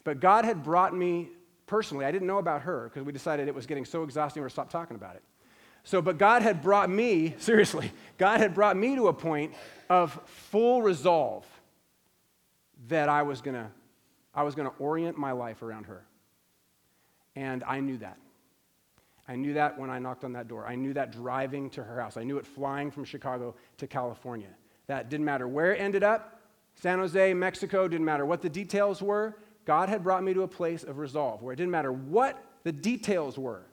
But 0.03 0.19
God 0.19 0.45
had 0.45 0.63
brought 0.63 0.95
me 0.95 1.29
personally, 1.67 2.05
I 2.05 2.11
didn't 2.11 2.27
know 2.27 2.39
about 2.39 2.61
her 2.63 2.89
because 2.89 3.05
we 3.05 3.11
decided 3.11 3.47
it 3.47 3.53
was 3.53 3.67
getting 3.67 3.85
so 3.85 4.03
exhausting 4.03 4.41
we 4.41 4.49
stopped 4.49 4.71
talking 4.71 4.95
about 4.95 5.15
it. 5.15 5.23
So, 5.83 6.01
but 6.01 6.17
God 6.17 6.41
had 6.41 6.61
brought 6.61 6.89
me, 6.89 7.35
seriously, 7.39 7.91
God 8.17 8.39
had 8.39 8.55
brought 8.55 8.75
me 8.77 8.95
to 8.95 9.09
a 9.09 9.13
point 9.13 9.53
of 9.89 10.19
full 10.25 10.81
resolve 10.81 11.45
that 12.87 13.09
I 13.09 13.23
was 13.23 13.41
to 13.41 13.69
I 14.33 14.43
was 14.43 14.53
going 14.53 14.69
to 14.69 14.75
orient 14.77 15.17
my 15.17 15.31
life 15.31 15.63
around 15.63 15.87
her. 15.87 16.05
And 17.35 17.63
I 17.63 17.79
knew 17.79 17.97
that. 17.97 18.17
I 19.27 19.35
knew 19.35 19.53
that 19.53 19.77
when 19.77 19.89
I 19.89 19.99
knocked 19.99 20.23
on 20.23 20.33
that 20.33 20.47
door. 20.47 20.65
I 20.65 20.75
knew 20.75 20.93
that 20.93 21.11
driving 21.11 21.69
to 21.71 21.83
her 21.83 21.99
house. 21.99 22.17
I 22.17 22.23
knew 22.23 22.37
it 22.37 22.45
flying 22.45 22.91
from 22.91 23.03
Chicago 23.03 23.55
to 23.77 23.87
California. 23.87 24.49
That 24.87 25.09
didn't 25.09 25.25
matter 25.25 25.47
where 25.47 25.73
it 25.73 25.81
ended 25.81 26.03
up 26.03 26.37
San 26.79 26.99
Jose, 26.99 27.33
Mexico, 27.33 27.87
didn't 27.87 28.05
matter 28.05 28.25
what 28.25 28.41
the 28.41 28.49
details 28.49 29.01
were. 29.01 29.35
God 29.65 29.89
had 29.89 30.03
brought 30.03 30.23
me 30.23 30.33
to 30.33 30.43
a 30.43 30.47
place 30.47 30.83
of 30.83 30.99
resolve 30.99 31.41
where 31.41 31.53
it 31.53 31.55
didn't 31.55 31.71
matter 31.71 31.91
what 31.91 32.41
the 32.63 32.71
details 32.71 33.37
were. 33.37 33.63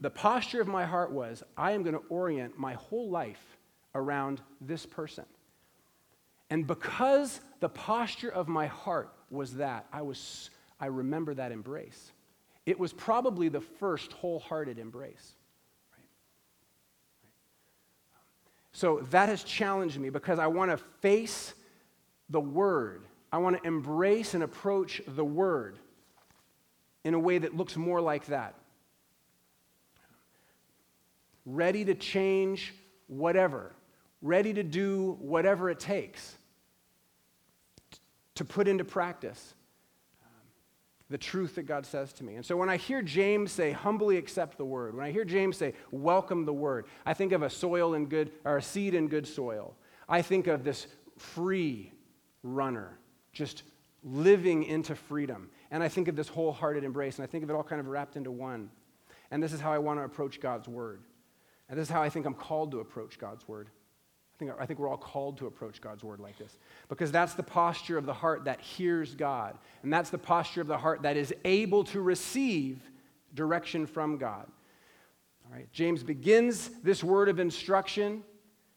The 0.00 0.10
posture 0.10 0.60
of 0.60 0.68
my 0.68 0.84
heart 0.84 1.10
was 1.10 1.42
I 1.56 1.72
am 1.72 1.82
going 1.82 1.94
to 1.94 2.02
orient 2.08 2.56
my 2.58 2.74
whole 2.74 3.10
life 3.10 3.58
around 3.94 4.40
this 4.60 4.86
person. 4.86 5.24
And 6.48 6.66
because 6.66 7.40
the 7.58 7.68
posture 7.68 8.30
of 8.30 8.46
my 8.46 8.66
heart 8.66 9.12
was 9.30 9.54
that, 9.54 9.86
I, 9.92 10.02
was, 10.02 10.50
I 10.78 10.86
remember 10.86 11.34
that 11.34 11.50
embrace. 11.50 12.12
It 12.66 12.78
was 12.78 12.92
probably 12.92 13.48
the 13.48 13.60
first 13.60 14.12
wholehearted 14.12 14.78
embrace. 14.78 15.34
So 18.72 19.00
that 19.10 19.28
has 19.28 19.42
challenged 19.42 19.98
me 19.98 20.10
because 20.10 20.38
I 20.38 20.46
want 20.46 20.70
to 20.70 20.76
face 21.00 21.54
the 22.28 22.40
Word. 22.40 23.04
I 23.32 23.38
want 23.38 23.60
to 23.60 23.66
embrace 23.66 24.34
and 24.34 24.42
approach 24.42 25.02
the 25.06 25.24
Word 25.24 25.78
in 27.04 27.14
a 27.14 27.18
way 27.18 27.38
that 27.38 27.56
looks 27.56 27.76
more 27.76 28.00
like 28.00 28.26
that. 28.26 28.54
Ready 31.46 31.84
to 31.86 31.94
change 31.94 32.74
whatever, 33.06 33.72
ready 34.22 34.52
to 34.52 34.62
do 34.62 35.16
whatever 35.20 35.70
it 35.70 35.80
takes 35.80 36.36
to 38.36 38.44
put 38.44 38.68
into 38.68 38.84
practice 38.84 39.54
the 41.10 41.18
truth 41.18 41.56
that 41.56 41.64
God 41.64 41.84
says 41.84 42.12
to 42.14 42.24
me. 42.24 42.36
And 42.36 42.46
so 42.46 42.56
when 42.56 42.70
I 42.70 42.76
hear 42.76 43.02
James 43.02 43.50
say, 43.50 43.72
humbly 43.72 44.16
accept 44.16 44.56
the 44.56 44.64
word, 44.64 44.94
when 44.94 45.04
I 45.04 45.10
hear 45.10 45.24
James 45.24 45.56
say, 45.56 45.74
welcome 45.90 46.44
the 46.44 46.52
word, 46.52 46.86
I 47.04 47.14
think 47.14 47.32
of 47.32 47.42
a 47.42 47.50
soil 47.50 47.94
in 47.94 48.06
good, 48.06 48.30
or 48.44 48.58
a 48.58 48.62
seed 48.62 48.94
in 48.94 49.08
good 49.08 49.26
soil. 49.26 49.74
I 50.08 50.22
think 50.22 50.46
of 50.46 50.62
this 50.62 50.86
free 51.18 51.92
runner, 52.44 52.96
just 53.32 53.64
living 54.04 54.62
into 54.62 54.94
freedom. 54.94 55.50
And 55.72 55.82
I 55.82 55.88
think 55.88 56.06
of 56.06 56.14
this 56.14 56.28
wholehearted 56.28 56.84
embrace, 56.84 57.18
and 57.18 57.24
I 57.24 57.26
think 57.26 57.42
of 57.42 57.50
it 57.50 57.54
all 57.54 57.64
kind 57.64 57.80
of 57.80 57.88
wrapped 57.88 58.16
into 58.16 58.30
one. 58.30 58.70
And 59.32 59.42
this 59.42 59.52
is 59.52 59.60
how 59.60 59.72
I 59.72 59.78
want 59.78 59.98
to 59.98 60.04
approach 60.04 60.40
God's 60.40 60.68
word. 60.68 61.02
And 61.68 61.78
this 61.78 61.88
is 61.88 61.92
how 61.92 62.02
I 62.02 62.08
think 62.08 62.24
I'm 62.24 62.34
called 62.34 62.70
to 62.70 62.80
approach 62.80 63.18
God's 63.18 63.46
word 63.46 63.68
think, 64.40 64.52
I 64.58 64.66
think 64.66 64.80
we're 64.80 64.88
all 64.88 64.96
called 64.96 65.38
to 65.38 65.46
approach 65.46 65.80
God's 65.80 66.02
word 66.02 66.18
like 66.18 66.36
this 66.38 66.56
because 66.88 67.12
that's 67.12 67.34
the 67.34 67.42
posture 67.42 67.96
of 67.96 68.06
the 68.06 68.14
heart 68.14 68.46
that 68.46 68.60
hears 68.60 69.14
God. 69.14 69.56
And 69.84 69.92
that's 69.92 70.10
the 70.10 70.18
posture 70.18 70.60
of 70.62 70.66
the 70.66 70.78
heart 70.78 71.02
that 71.02 71.16
is 71.16 71.32
able 71.44 71.84
to 71.84 72.00
receive 72.00 72.80
direction 73.34 73.86
from 73.86 74.16
God. 74.16 74.46
All 75.44 75.56
right, 75.56 75.70
James 75.72 76.02
begins 76.02 76.70
this 76.82 77.04
word 77.04 77.28
of 77.28 77.38
instruction 77.38 78.24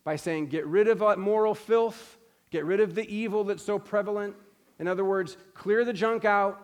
by 0.03 0.17
saying, 0.17 0.47
Get 0.47 0.67
rid 0.67 0.87
of 0.87 1.01
uh, 1.01 1.15
moral 1.15 1.55
filth, 1.55 2.17
get 2.51 2.65
rid 2.65 2.79
of 2.79 2.93
the 2.93 3.07
evil 3.09 3.45
that's 3.45 3.63
so 3.63 3.79
prevalent. 3.79 4.35
In 4.79 4.87
other 4.87 5.05
words, 5.05 5.37
clear 5.53 5.85
the 5.85 5.93
junk 5.93 6.25
out. 6.25 6.59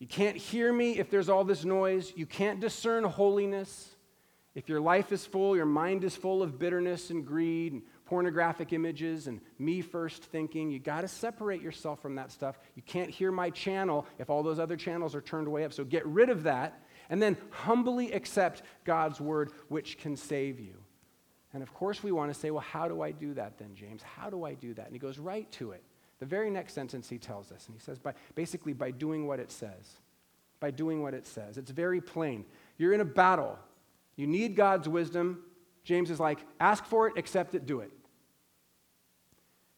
You 0.00 0.08
can't 0.08 0.36
hear 0.36 0.72
me 0.72 0.98
if 0.98 1.08
there's 1.08 1.28
all 1.28 1.44
this 1.44 1.64
noise. 1.64 2.12
You 2.16 2.26
can't 2.26 2.58
discern 2.58 3.04
holiness. 3.04 3.94
If 4.54 4.68
your 4.68 4.80
life 4.80 5.12
is 5.12 5.24
full, 5.24 5.56
your 5.56 5.66
mind 5.66 6.04
is 6.04 6.16
full 6.16 6.42
of 6.42 6.58
bitterness 6.58 7.10
and 7.10 7.24
greed 7.24 7.72
and 7.72 7.82
pornographic 8.14 8.72
images 8.72 9.26
and 9.26 9.40
me 9.58 9.80
first 9.80 10.22
thinking. 10.22 10.70
You 10.70 10.78
got 10.78 11.00
to 11.00 11.08
separate 11.08 11.60
yourself 11.60 12.00
from 12.00 12.14
that 12.14 12.30
stuff. 12.30 12.60
You 12.76 12.82
can't 12.82 13.10
hear 13.10 13.32
my 13.32 13.50
channel 13.50 14.06
if 14.20 14.30
all 14.30 14.44
those 14.44 14.60
other 14.60 14.76
channels 14.76 15.16
are 15.16 15.20
turned 15.20 15.48
way 15.48 15.64
up. 15.64 15.72
So 15.72 15.82
get 15.82 16.06
rid 16.06 16.30
of 16.30 16.44
that 16.44 16.80
and 17.10 17.20
then 17.20 17.36
humbly 17.50 18.12
accept 18.12 18.62
God's 18.84 19.20
word, 19.20 19.50
which 19.66 19.98
can 19.98 20.14
save 20.14 20.60
you. 20.60 20.76
And 21.54 21.60
of 21.60 21.74
course, 21.74 22.04
we 22.04 22.12
want 22.12 22.32
to 22.32 22.38
say, 22.38 22.52
well, 22.52 22.60
how 22.60 22.86
do 22.86 23.02
I 23.02 23.10
do 23.10 23.34
that 23.34 23.58
then, 23.58 23.74
James? 23.74 24.00
How 24.04 24.30
do 24.30 24.44
I 24.44 24.54
do 24.54 24.74
that? 24.74 24.86
And 24.86 24.94
he 24.94 25.00
goes 25.00 25.18
right 25.18 25.50
to 25.52 25.72
it. 25.72 25.82
The 26.20 26.26
very 26.26 26.50
next 26.50 26.74
sentence 26.74 27.08
he 27.08 27.18
tells 27.18 27.50
us, 27.50 27.66
and 27.66 27.74
he 27.74 27.80
says, 27.80 27.98
by, 27.98 28.14
basically, 28.36 28.74
by 28.74 28.92
doing 28.92 29.26
what 29.26 29.40
it 29.40 29.50
says. 29.50 29.98
By 30.60 30.70
doing 30.70 31.02
what 31.02 31.14
it 31.14 31.26
says. 31.26 31.58
It's 31.58 31.72
very 31.72 32.00
plain. 32.00 32.44
You're 32.78 32.92
in 32.92 33.00
a 33.00 33.04
battle. 33.04 33.58
You 34.14 34.28
need 34.28 34.54
God's 34.54 34.88
wisdom. 34.88 35.40
James 35.82 36.12
is 36.12 36.20
like, 36.20 36.38
ask 36.60 36.84
for 36.84 37.08
it, 37.08 37.18
accept 37.18 37.56
it, 37.56 37.66
do 37.66 37.80
it. 37.80 37.90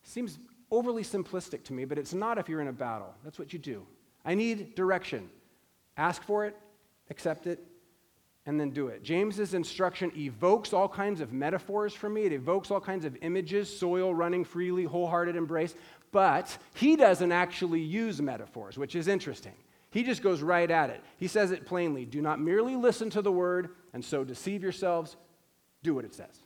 Seems 0.06 0.38
overly 0.70 1.02
simplistic 1.02 1.64
to 1.64 1.72
me, 1.72 1.84
but 1.84 1.98
it's 1.98 2.14
not 2.14 2.38
if 2.38 2.48
you're 2.48 2.60
in 2.60 2.68
a 2.68 2.72
battle. 2.72 3.12
That's 3.24 3.38
what 3.38 3.52
you 3.52 3.58
do. 3.58 3.84
I 4.24 4.34
need 4.34 4.76
direction. 4.76 5.28
Ask 5.96 6.22
for 6.22 6.46
it, 6.46 6.56
accept 7.10 7.48
it, 7.48 7.64
and 8.46 8.58
then 8.60 8.70
do 8.70 8.86
it. 8.86 9.02
James's 9.02 9.52
instruction 9.52 10.12
evokes 10.16 10.72
all 10.72 10.88
kinds 10.88 11.20
of 11.20 11.32
metaphors 11.32 11.92
for 11.92 12.08
me. 12.08 12.22
It 12.22 12.32
evokes 12.32 12.70
all 12.70 12.80
kinds 12.80 13.04
of 13.04 13.16
images, 13.20 13.76
soil 13.76 14.14
running 14.14 14.44
freely, 14.44 14.84
wholehearted 14.84 15.34
embrace, 15.34 15.74
but 16.12 16.56
he 16.74 16.94
doesn't 16.94 17.32
actually 17.32 17.80
use 17.80 18.22
metaphors, 18.22 18.78
which 18.78 18.94
is 18.94 19.08
interesting. 19.08 19.54
He 19.90 20.04
just 20.04 20.22
goes 20.22 20.40
right 20.40 20.70
at 20.70 20.90
it. 20.90 21.02
He 21.18 21.26
says 21.26 21.50
it 21.50 21.66
plainly 21.66 22.04
Do 22.04 22.22
not 22.22 22.40
merely 22.40 22.76
listen 22.76 23.10
to 23.10 23.22
the 23.22 23.32
word 23.32 23.70
and 23.92 24.04
so 24.04 24.22
deceive 24.22 24.62
yourselves. 24.62 25.16
Do 25.82 25.94
what 25.94 26.04
it 26.04 26.14
says. 26.14 26.42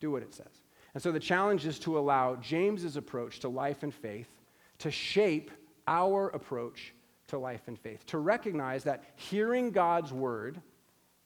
Do 0.00 0.10
what 0.10 0.22
it 0.22 0.34
says. 0.34 0.65
And 0.96 1.02
so 1.02 1.12
the 1.12 1.20
challenge 1.20 1.66
is 1.66 1.78
to 1.80 1.98
allow 1.98 2.36
James's 2.36 2.96
approach 2.96 3.40
to 3.40 3.50
life 3.50 3.82
and 3.82 3.92
faith 3.92 4.30
to 4.78 4.90
shape 4.90 5.50
our 5.86 6.28
approach 6.28 6.94
to 7.26 7.36
life 7.36 7.60
and 7.66 7.78
faith. 7.78 8.06
To 8.06 8.18
recognize 8.18 8.84
that 8.84 9.04
hearing 9.14 9.72
God's 9.72 10.10
word, 10.10 10.58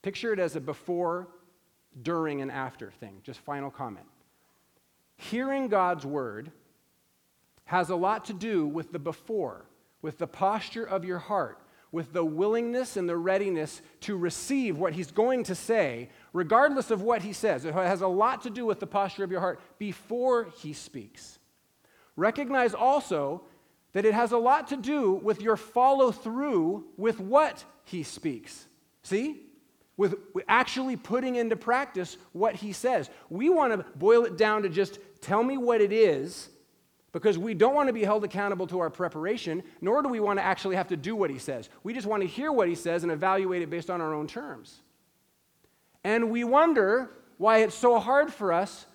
picture 0.01 0.33
it 0.33 0.39
as 0.39 0.57
a 0.57 0.59
before, 0.59 1.29
during, 2.03 2.41
and 2.41 2.51
after 2.51 2.91
thing. 2.91 3.21
Just 3.23 3.39
final 3.39 3.71
comment. 3.71 4.07
Hearing 5.15 5.69
God's 5.69 6.05
word 6.05 6.51
has 7.63 7.91
a 7.91 7.95
lot 7.95 8.25
to 8.25 8.33
do 8.33 8.67
with 8.67 8.91
the 8.91 8.99
before, 8.99 9.63
with 10.01 10.17
the 10.17 10.27
posture 10.27 10.83
of 10.83 11.05
your 11.05 11.19
heart, 11.19 11.59
with 11.91 12.13
the 12.13 12.23
willingness 12.23 12.95
and 12.95 13.07
the 13.07 13.17
readiness 13.17 13.81
to 14.01 14.15
receive 14.15 14.77
what 14.77 14.93
he's 14.93 15.11
going 15.11 15.43
to 15.43 15.55
say, 15.55 16.09
regardless 16.33 16.89
of 16.89 17.01
what 17.01 17.21
he 17.21 17.33
says. 17.33 17.65
It 17.65 17.73
has 17.73 18.01
a 18.01 18.07
lot 18.07 18.43
to 18.43 18.49
do 18.49 18.65
with 18.65 18.79
the 18.79 18.87
posture 18.87 19.23
of 19.23 19.31
your 19.31 19.41
heart 19.41 19.59
before 19.77 20.47
he 20.61 20.73
speaks. 20.73 21.37
Recognize 22.15 22.73
also 22.73 23.43
that 23.93 24.05
it 24.05 24.13
has 24.13 24.31
a 24.31 24.37
lot 24.37 24.69
to 24.69 24.77
do 24.77 25.13
with 25.13 25.41
your 25.41 25.57
follow 25.57 26.11
through 26.11 26.85
with 26.95 27.19
what 27.19 27.65
he 27.83 28.03
speaks. 28.03 28.65
See? 29.03 29.47
With 29.97 30.15
actually 30.47 30.95
putting 30.95 31.35
into 31.35 31.57
practice 31.57 32.17
what 32.31 32.55
he 32.55 32.71
says. 32.71 33.09
We 33.29 33.49
want 33.49 33.73
to 33.73 33.85
boil 33.97 34.23
it 34.23 34.37
down 34.37 34.63
to 34.63 34.69
just 34.69 34.99
tell 35.19 35.43
me 35.43 35.57
what 35.57 35.81
it 35.81 35.91
is 35.91 36.49
because 37.11 37.37
we 37.37 37.53
don't 37.53 37.75
want 37.75 37.87
to 37.87 37.93
be 37.93 38.03
held 38.03 38.23
accountable 38.23 38.67
to 38.67 38.79
our 38.79 38.89
preparation, 38.89 39.63
nor 39.81 40.01
do 40.01 40.09
we 40.09 40.19
want 40.19 40.39
to 40.39 40.43
actually 40.43 40.75
have 40.75 40.87
to 40.87 40.97
do 40.97 41.15
what 41.15 41.29
he 41.29 41.37
says. 41.37 41.69
We 41.83 41.93
just 41.93 42.07
want 42.07 42.21
to 42.21 42.27
hear 42.27 42.51
what 42.51 42.67
he 42.67 42.75
says 42.75 43.03
and 43.03 43.11
evaluate 43.11 43.61
it 43.61 43.69
based 43.69 43.89
on 43.89 43.99
our 43.99 44.13
own 44.13 44.27
terms. 44.27 44.81
And 46.03 46.31
we 46.31 46.43
wonder 46.43 47.11
why 47.37 47.59
it's 47.59 47.75
so 47.75 47.99
hard 47.99 48.33
for 48.33 48.53
us 48.53 48.85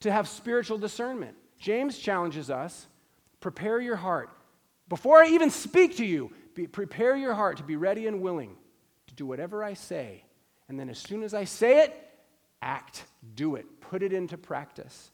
to 0.00 0.10
have 0.10 0.28
spiritual 0.28 0.78
discernment. 0.78 1.36
James 1.58 1.98
challenges 1.98 2.50
us 2.50 2.86
prepare 3.40 3.78
your 3.78 3.96
heart. 3.96 4.30
Before 4.88 5.22
I 5.22 5.28
even 5.28 5.50
speak 5.50 5.98
to 5.98 6.04
you, 6.04 6.32
be, 6.54 6.66
prepare 6.66 7.14
your 7.14 7.34
heart 7.34 7.58
to 7.58 7.62
be 7.62 7.76
ready 7.76 8.06
and 8.06 8.22
willing 8.22 8.56
to 9.06 9.14
do 9.14 9.26
whatever 9.26 9.62
I 9.62 9.74
say. 9.74 10.24
And 10.68 10.80
then 10.80 10.88
as 10.88 10.98
soon 10.98 11.22
as 11.22 11.34
I 11.34 11.44
say 11.44 11.80
it, 11.80 11.94
act, 12.62 13.04
do 13.34 13.56
it, 13.56 13.66
put 13.82 14.02
it 14.02 14.14
into 14.14 14.38
practice 14.38 15.10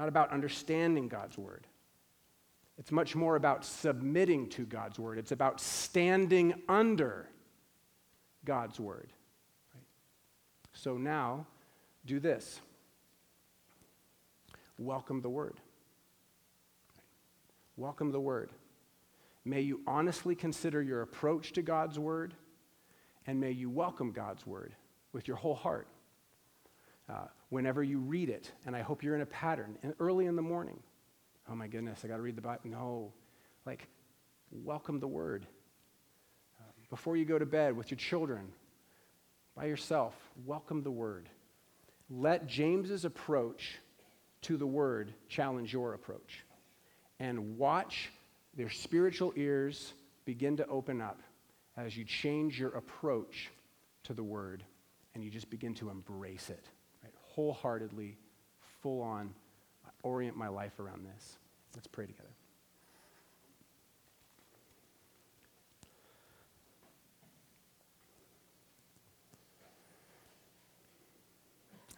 not 0.00 0.08
about 0.08 0.30
understanding 0.30 1.08
God's 1.08 1.36
word. 1.36 1.66
It's 2.78 2.90
much 2.90 3.14
more 3.14 3.36
about 3.36 3.66
submitting 3.66 4.48
to 4.48 4.64
God's 4.64 4.98
word. 4.98 5.18
It's 5.18 5.30
about 5.30 5.60
standing 5.60 6.54
under 6.70 7.28
God's 8.46 8.80
word. 8.80 9.12
Right? 9.74 9.84
So 10.72 10.96
now, 10.96 11.46
do 12.06 12.18
this 12.18 12.62
welcome 14.78 15.20
the 15.20 15.28
word. 15.28 15.58
Welcome 17.76 18.10
the 18.10 18.20
word. 18.20 18.48
May 19.44 19.60
you 19.60 19.82
honestly 19.86 20.34
consider 20.34 20.80
your 20.80 21.02
approach 21.02 21.52
to 21.52 21.60
God's 21.60 21.98
word, 21.98 22.32
and 23.26 23.38
may 23.38 23.50
you 23.50 23.68
welcome 23.68 24.12
God's 24.12 24.46
word 24.46 24.74
with 25.12 25.28
your 25.28 25.36
whole 25.36 25.54
heart. 25.54 25.88
Uh, 27.10 27.26
whenever 27.48 27.82
you 27.82 27.98
read 27.98 28.28
it, 28.28 28.52
and 28.64 28.76
I 28.76 28.82
hope 28.82 29.02
you're 29.02 29.16
in 29.16 29.20
a 29.20 29.26
pattern, 29.26 29.76
and 29.82 29.94
early 29.98 30.26
in 30.26 30.36
the 30.36 30.42
morning. 30.42 30.78
Oh 31.50 31.56
my 31.56 31.66
goodness, 31.66 32.04
I 32.04 32.08
got 32.08 32.16
to 32.16 32.22
read 32.22 32.36
the 32.36 32.40
Bible. 32.40 32.60
No. 32.66 33.12
Like, 33.66 33.88
welcome 34.52 35.00
the 35.00 35.08
word. 35.08 35.44
Uh, 36.60 36.64
before 36.88 37.16
you 37.16 37.24
go 37.24 37.36
to 37.36 37.46
bed 37.46 37.76
with 37.76 37.90
your 37.90 37.98
children, 37.98 38.52
by 39.56 39.64
yourself, 39.64 40.14
welcome 40.46 40.84
the 40.84 40.90
word. 40.92 41.28
Let 42.08 42.46
James's 42.46 43.04
approach 43.04 43.78
to 44.42 44.56
the 44.56 44.66
word 44.66 45.12
challenge 45.28 45.72
your 45.72 45.94
approach. 45.94 46.44
and 47.20 47.58
watch 47.58 48.10
their 48.56 48.70
spiritual 48.70 49.32
ears 49.36 49.92
begin 50.24 50.56
to 50.56 50.66
open 50.66 51.00
up 51.00 51.20
as 51.76 51.96
you 51.96 52.04
change 52.04 52.58
your 52.58 52.70
approach 52.70 53.50
to 54.04 54.14
the 54.14 54.22
word 54.22 54.64
and 55.14 55.22
you 55.22 55.30
just 55.30 55.50
begin 55.50 55.74
to 55.74 55.90
embrace 55.90 56.50
it? 56.50 56.64
Wholeheartedly, 57.34 58.16
full 58.82 59.02
on, 59.02 59.32
orient 60.02 60.36
my 60.36 60.48
life 60.48 60.78
around 60.78 61.06
this. 61.06 61.36
Let's 61.74 61.86
pray 61.86 62.06
together. 62.06 62.28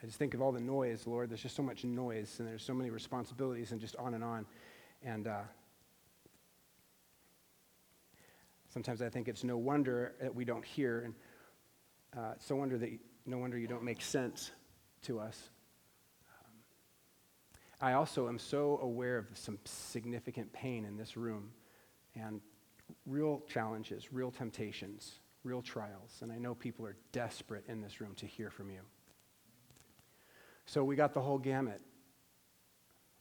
I 0.03 0.07
just 0.07 0.19
think 0.19 0.35
of 0.35 0.43
all 0.43 0.51
the 0.51 0.61
noise, 0.61 1.07
Lord. 1.07 1.31
There's 1.31 1.43
just 1.43 1.55
so 1.55 1.63
much 1.63 1.85
noise, 1.85 2.35
and 2.41 2.49
there's 2.49 2.65
so 2.65 2.75
many 2.75 2.91
responsibilities, 2.91 3.71
and 3.71 3.81
just 3.81 3.95
on 3.97 4.15
and 4.15 4.25
on. 4.25 4.45
And 5.05 5.29
uh, 5.29 5.43
sometimes 8.75 9.01
I 9.01 9.09
think 9.09 9.29
it's 9.29 9.45
no 9.45 9.57
wonder 9.57 10.15
that 10.21 10.35
we 10.35 10.45
don't 10.45 10.65
hear, 10.65 11.03
and 11.03 11.15
uh, 12.17 12.33
it's 12.35 12.51
no 12.51 12.57
wonder 12.57 12.77
that 12.79 12.91
no 13.27 13.39
wonder 13.39 13.57
you 13.57 13.69
don't 13.69 13.85
make 13.85 14.03
sense 14.03 14.51
to 15.03 15.21
us. 15.21 15.51
Um, 16.29 16.53
I 17.81 17.93
also 17.95 18.29
am 18.29 18.39
so 18.39 18.79
aware 18.83 19.19
of 19.19 19.27
some 19.35 19.59
significant 19.65 20.53
pain 20.53 20.85
in 20.85 20.97
this 20.97 21.17
room, 21.17 21.51
and 22.15 22.41
real 23.07 23.43
challenges, 23.49 24.13
real 24.13 24.31
temptations, 24.31 25.19
real 25.45 25.63
trials, 25.63 26.19
and 26.21 26.31
I 26.31 26.39
know 26.39 26.55
people 26.55 26.87
are 26.87 26.97
desperate 27.13 27.65
in 27.69 27.81
this 27.81 28.01
room 28.01 28.15
to 28.17 28.27
hear 28.27 28.51
from 28.51 28.71
you. 28.71 28.81
So 30.67 30.85
we 30.85 30.97
got 30.97 31.13
the 31.15 31.21
whole 31.21 31.39
gamut 31.39 31.81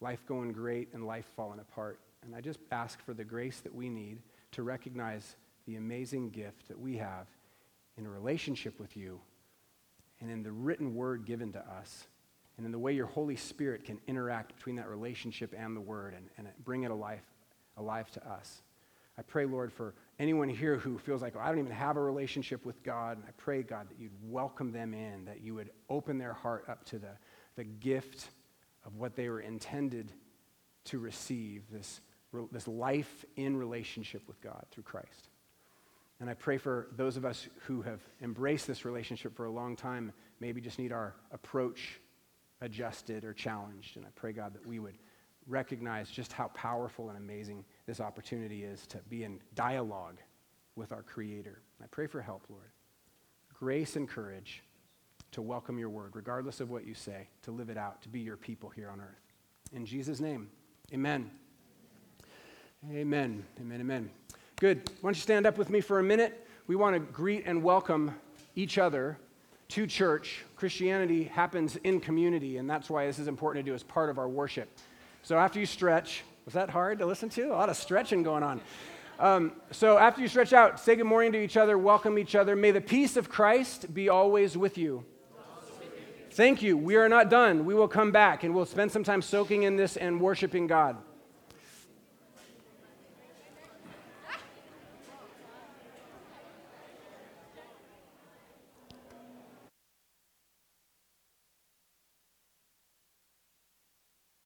life 0.01 0.25
going 0.25 0.51
great 0.51 0.89
and 0.93 1.05
life 1.05 1.25
falling 1.35 1.59
apart. 1.59 1.99
And 2.23 2.35
I 2.35 2.41
just 2.41 2.59
ask 2.71 3.03
for 3.03 3.13
the 3.13 3.23
grace 3.23 3.61
that 3.61 3.73
we 3.73 3.89
need 3.89 4.19
to 4.51 4.63
recognize 4.63 5.35
the 5.67 5.75
amazing 5.75 6.31
gift 6.31 6.67
that 6.67 6.79
we 6.79 6.97
have 6.97 7.27
in 7.97 8.05
a 8.05 8.09
relationship 8.09 8.79
with 8.79 8.97
you 8.97 9.19
and 10.21 10.29
in 10.29 10.43
the 10.43 10.51
written 10.51 10.95
word 10.95 11.25
given 11.25 11.51
to 11.53 11.59
us 11.59 12.07
and 12.57 12.65
in 12.65 12.71
the 12.71 12.79
way 12.79 12.93
your 12.93 13.07
Holy 13.07 13.35
Spirit 13.35 13.83
can 13.83 13.99
interact 14.07 14.55
between 14.55 14.75
that 14.75 14.87
relationship 14.87 15.53
and 15.57 15.75
the 15.75 15.81
word 15.81 16.13
and, 16.15 16.29
and 16.37 16.47
bring 16.63 16.83
it 16.83 16.91
alive, 16.91 17.21
alive 17.77 18.09
to 18.11 18.27
us. 18.29 18.61
I 19.17 19.23
pray, 19.23 19.45
Lord, 19.45 19.73
for 19.73 19.93
anyone 20.19 20.47
here 20.47 20.77
who 20.77 20.97
feels 20.97 21.21
like, 21.21 21.33
oh, 21.35 21.39
I 21.39 21.47
don't 21.47 21.59
even 21.59 21.71
have 21.71 21.97
a 21.97 22.01
relationship 22.01 22.65
with 22.65 22.81
God. 22.83 23.17
I 23.27 23.31
pray, 23.37 23.63
God, 23.63 23.89
that 23.89 23.99
you'd 23.99 24.11
welcome 24.23 24.71
them 24.71 24.93
in, 24.93 25.25
that 25.25 25.41
you 25.41 25.55
would 25.55 25.71
open 25.89 26.17
their 26.17 26.33
heart 26.33 26.65
up 26.69 26.85
to 26.85 26.99
the, 26.99 27.17
the 27.55 27.63
gift 27.63 28.29
of 28.85 28.95
what 28.95 29.15
they 29.15 29.27
were 29.27 29.41
intended 29.41 30.11
to 30.85 30.99
receive 30.99 31.63
this, 31.71 32.01
this 32.51 32.67
life 32.67 33.25
in 33.35 33.57
relationship 33.57 34.21
with 34.27 34.39
God 34.41 34.65
through 34.71 34.83
Christ. 34.83 35.30
And 36.21 36.29
I 36.29 36.35
pray 36.35 36.59
for 36.59 36.87
those 36.95 37.17
of 37.17 37.25
us 37.25 37.47
who 37.63 37.81
have 37.81 37.99
embraced 38.21 38.67
this 38.67 38.85
relationship 38.85 39.35
for 39.35 39.45
a 39.45 39.51
long 39.51 39.75
time, 39.75 40.13
maybe 40.39 40.61
just 40.61 40.77
need 40.77 40.91
our 40.91 41.15
approach 41.31 41.99
adjusted 42.61 43.25
or 43.25 43.33
challenged. 43.33 43.97
And 43.97 44.05
I 44.05 44.09
pray, 44.13 44.31
God, 44.31 44.53
that 44.53 44.63
we 44.63 44.77
would 44.77 44.99
recognize 45.47 46.11
just 46.11 46.31
how 46.31 46.49
powerful 46.49 47.09
and 47.09 47.17
amazing 47.17 47.65
this 47.87 47.99
opportunity 47.99 48.63
is 48.63 48.85
to 48.87 48.99
be 49.09 49.23
in 49.23 49.39
dialogue 49.55 50.19
with 50.75 50.91
our 50.91 51.01
Creator. 51.01 51.63
I 51.83 51.87
pray 51.87 52.05
for 52.05 52.21
help, 52.21 52.43
Lord. 52.49 52.69
Grace 53.51 53.95
and 53.95 54.07
courage 54.07 54.61
to 55.31 55.41
welcome 55.41 55.79
your 55.79 55.89
word, 55.89 56.15
regardless 56.15 56.59
of 56.61 56.69
what 56.69 56.85
you 56.85 56.93
say, 56.93 57.29
to 57.41 57.51
live 57.51 57.71
it 57.71 57.77
out, 57.77 57.99
to 58.03 58.09
be 58.09 58.19
your 58.19 58.37
people 58.37 58.69
here 58.69 58.91
on 58.91 59.01
earth. 59.01 59.33
In 59.73 59.87
Jesus' 59.87 60.19
name, 60.19 60.51
amen. 60.93 61.31
Amen. 62.91 63.43
Amen. 63.59 63.81
Amen. 63.81 64.09
Good. 64.61 64.91
Why 65.01 65.07
don't 65.07 65.15
you 65.15 65.21
stand 65.23 65.47
up 65.47 65.57
with 65.57 65.71
me 65.71 65.81
for 65.81 65.97
a 65.97 66.03
minute? 66.03 66.47
We 66.67 66.75
want 66.75 66.93
to 66.93 66.99
greet 66.99 67.47
and 67.47 67.63
welcome 67.63 68.13
each 68.55 68.77
other 68.77 69.17
to 69.69 69.87
church. 69.87 70.43
Christianity 70.55 71.23
happens 71.23 71.77
in 71.77 71.99
community, 71.99 72.57
and 72.57 72.69
that's 72.69 72.87
why 72.87 73.07
this 73.07 73.17
is 73.17 73.27
important 73.27 73.65
to 73.65 73.71
do 73.71 73.73
as 73.73 73.81
part 73.81 74.11
of 74.11 74.19
our 74.19 74.29
worship. 74.29 74.69
So 75.23 75.35
after 75.35 75.59
you 75.59 75.65
stretch, 75.65 76.21
was 76.45 76.53
that 76.53 76.69
hard 76.69 76.99
to 76.99 77.07
listen 77.07 77.27
to? 77.29 77.47
A 77.47 77.55
lot 77.55 77.69
of 77.69 77.75
stretching 77.75 78.21
going 78.21 78.43
on. 78.43 78.61
Um, 79.19 79.53
so 79.71 79.97
after 79.97 80.21
you 80.21 80.27
stretch 80.27 80.53
out, 80.53 80.79
say 80.79 80.95
good 80.95 81.05
morning 81.05 81.31
to 81.31 81.43
each 81.43 81.57
other, 81.57 81.75
welcome 81.75 82.19
each 82.19 82.35
other. 82.35 82.55
May 82.55 82.69
the 82.69 82.81
peace 82.81 83.17
of 83.17 83.29
Christ 83.29 83.91
be 83.91 84.09
always 84.09 84.55
with 84.55 84.77
you. 84.77 85.03
Thank 86.33 86.61
you. 86.61 86.77
We 86.77 86.97
are 86.97 87.09
not 87.09 87.31
done. 87.31 87.65
We 87.65 87.73
will 87.73 87.87
come 87.87 88.11
back 88.11 88.43
and 88.43 88.53
we'll 88.53 88.67
spend 88.67 88.91
some 88.91 89.03
time 89.03 89.23
soaking 89.23 89.63
in 89.63 89.75
this 89.75 89.97
and 89.97 90.21
worshiping 90.21 90.67
God. 90.67 90.97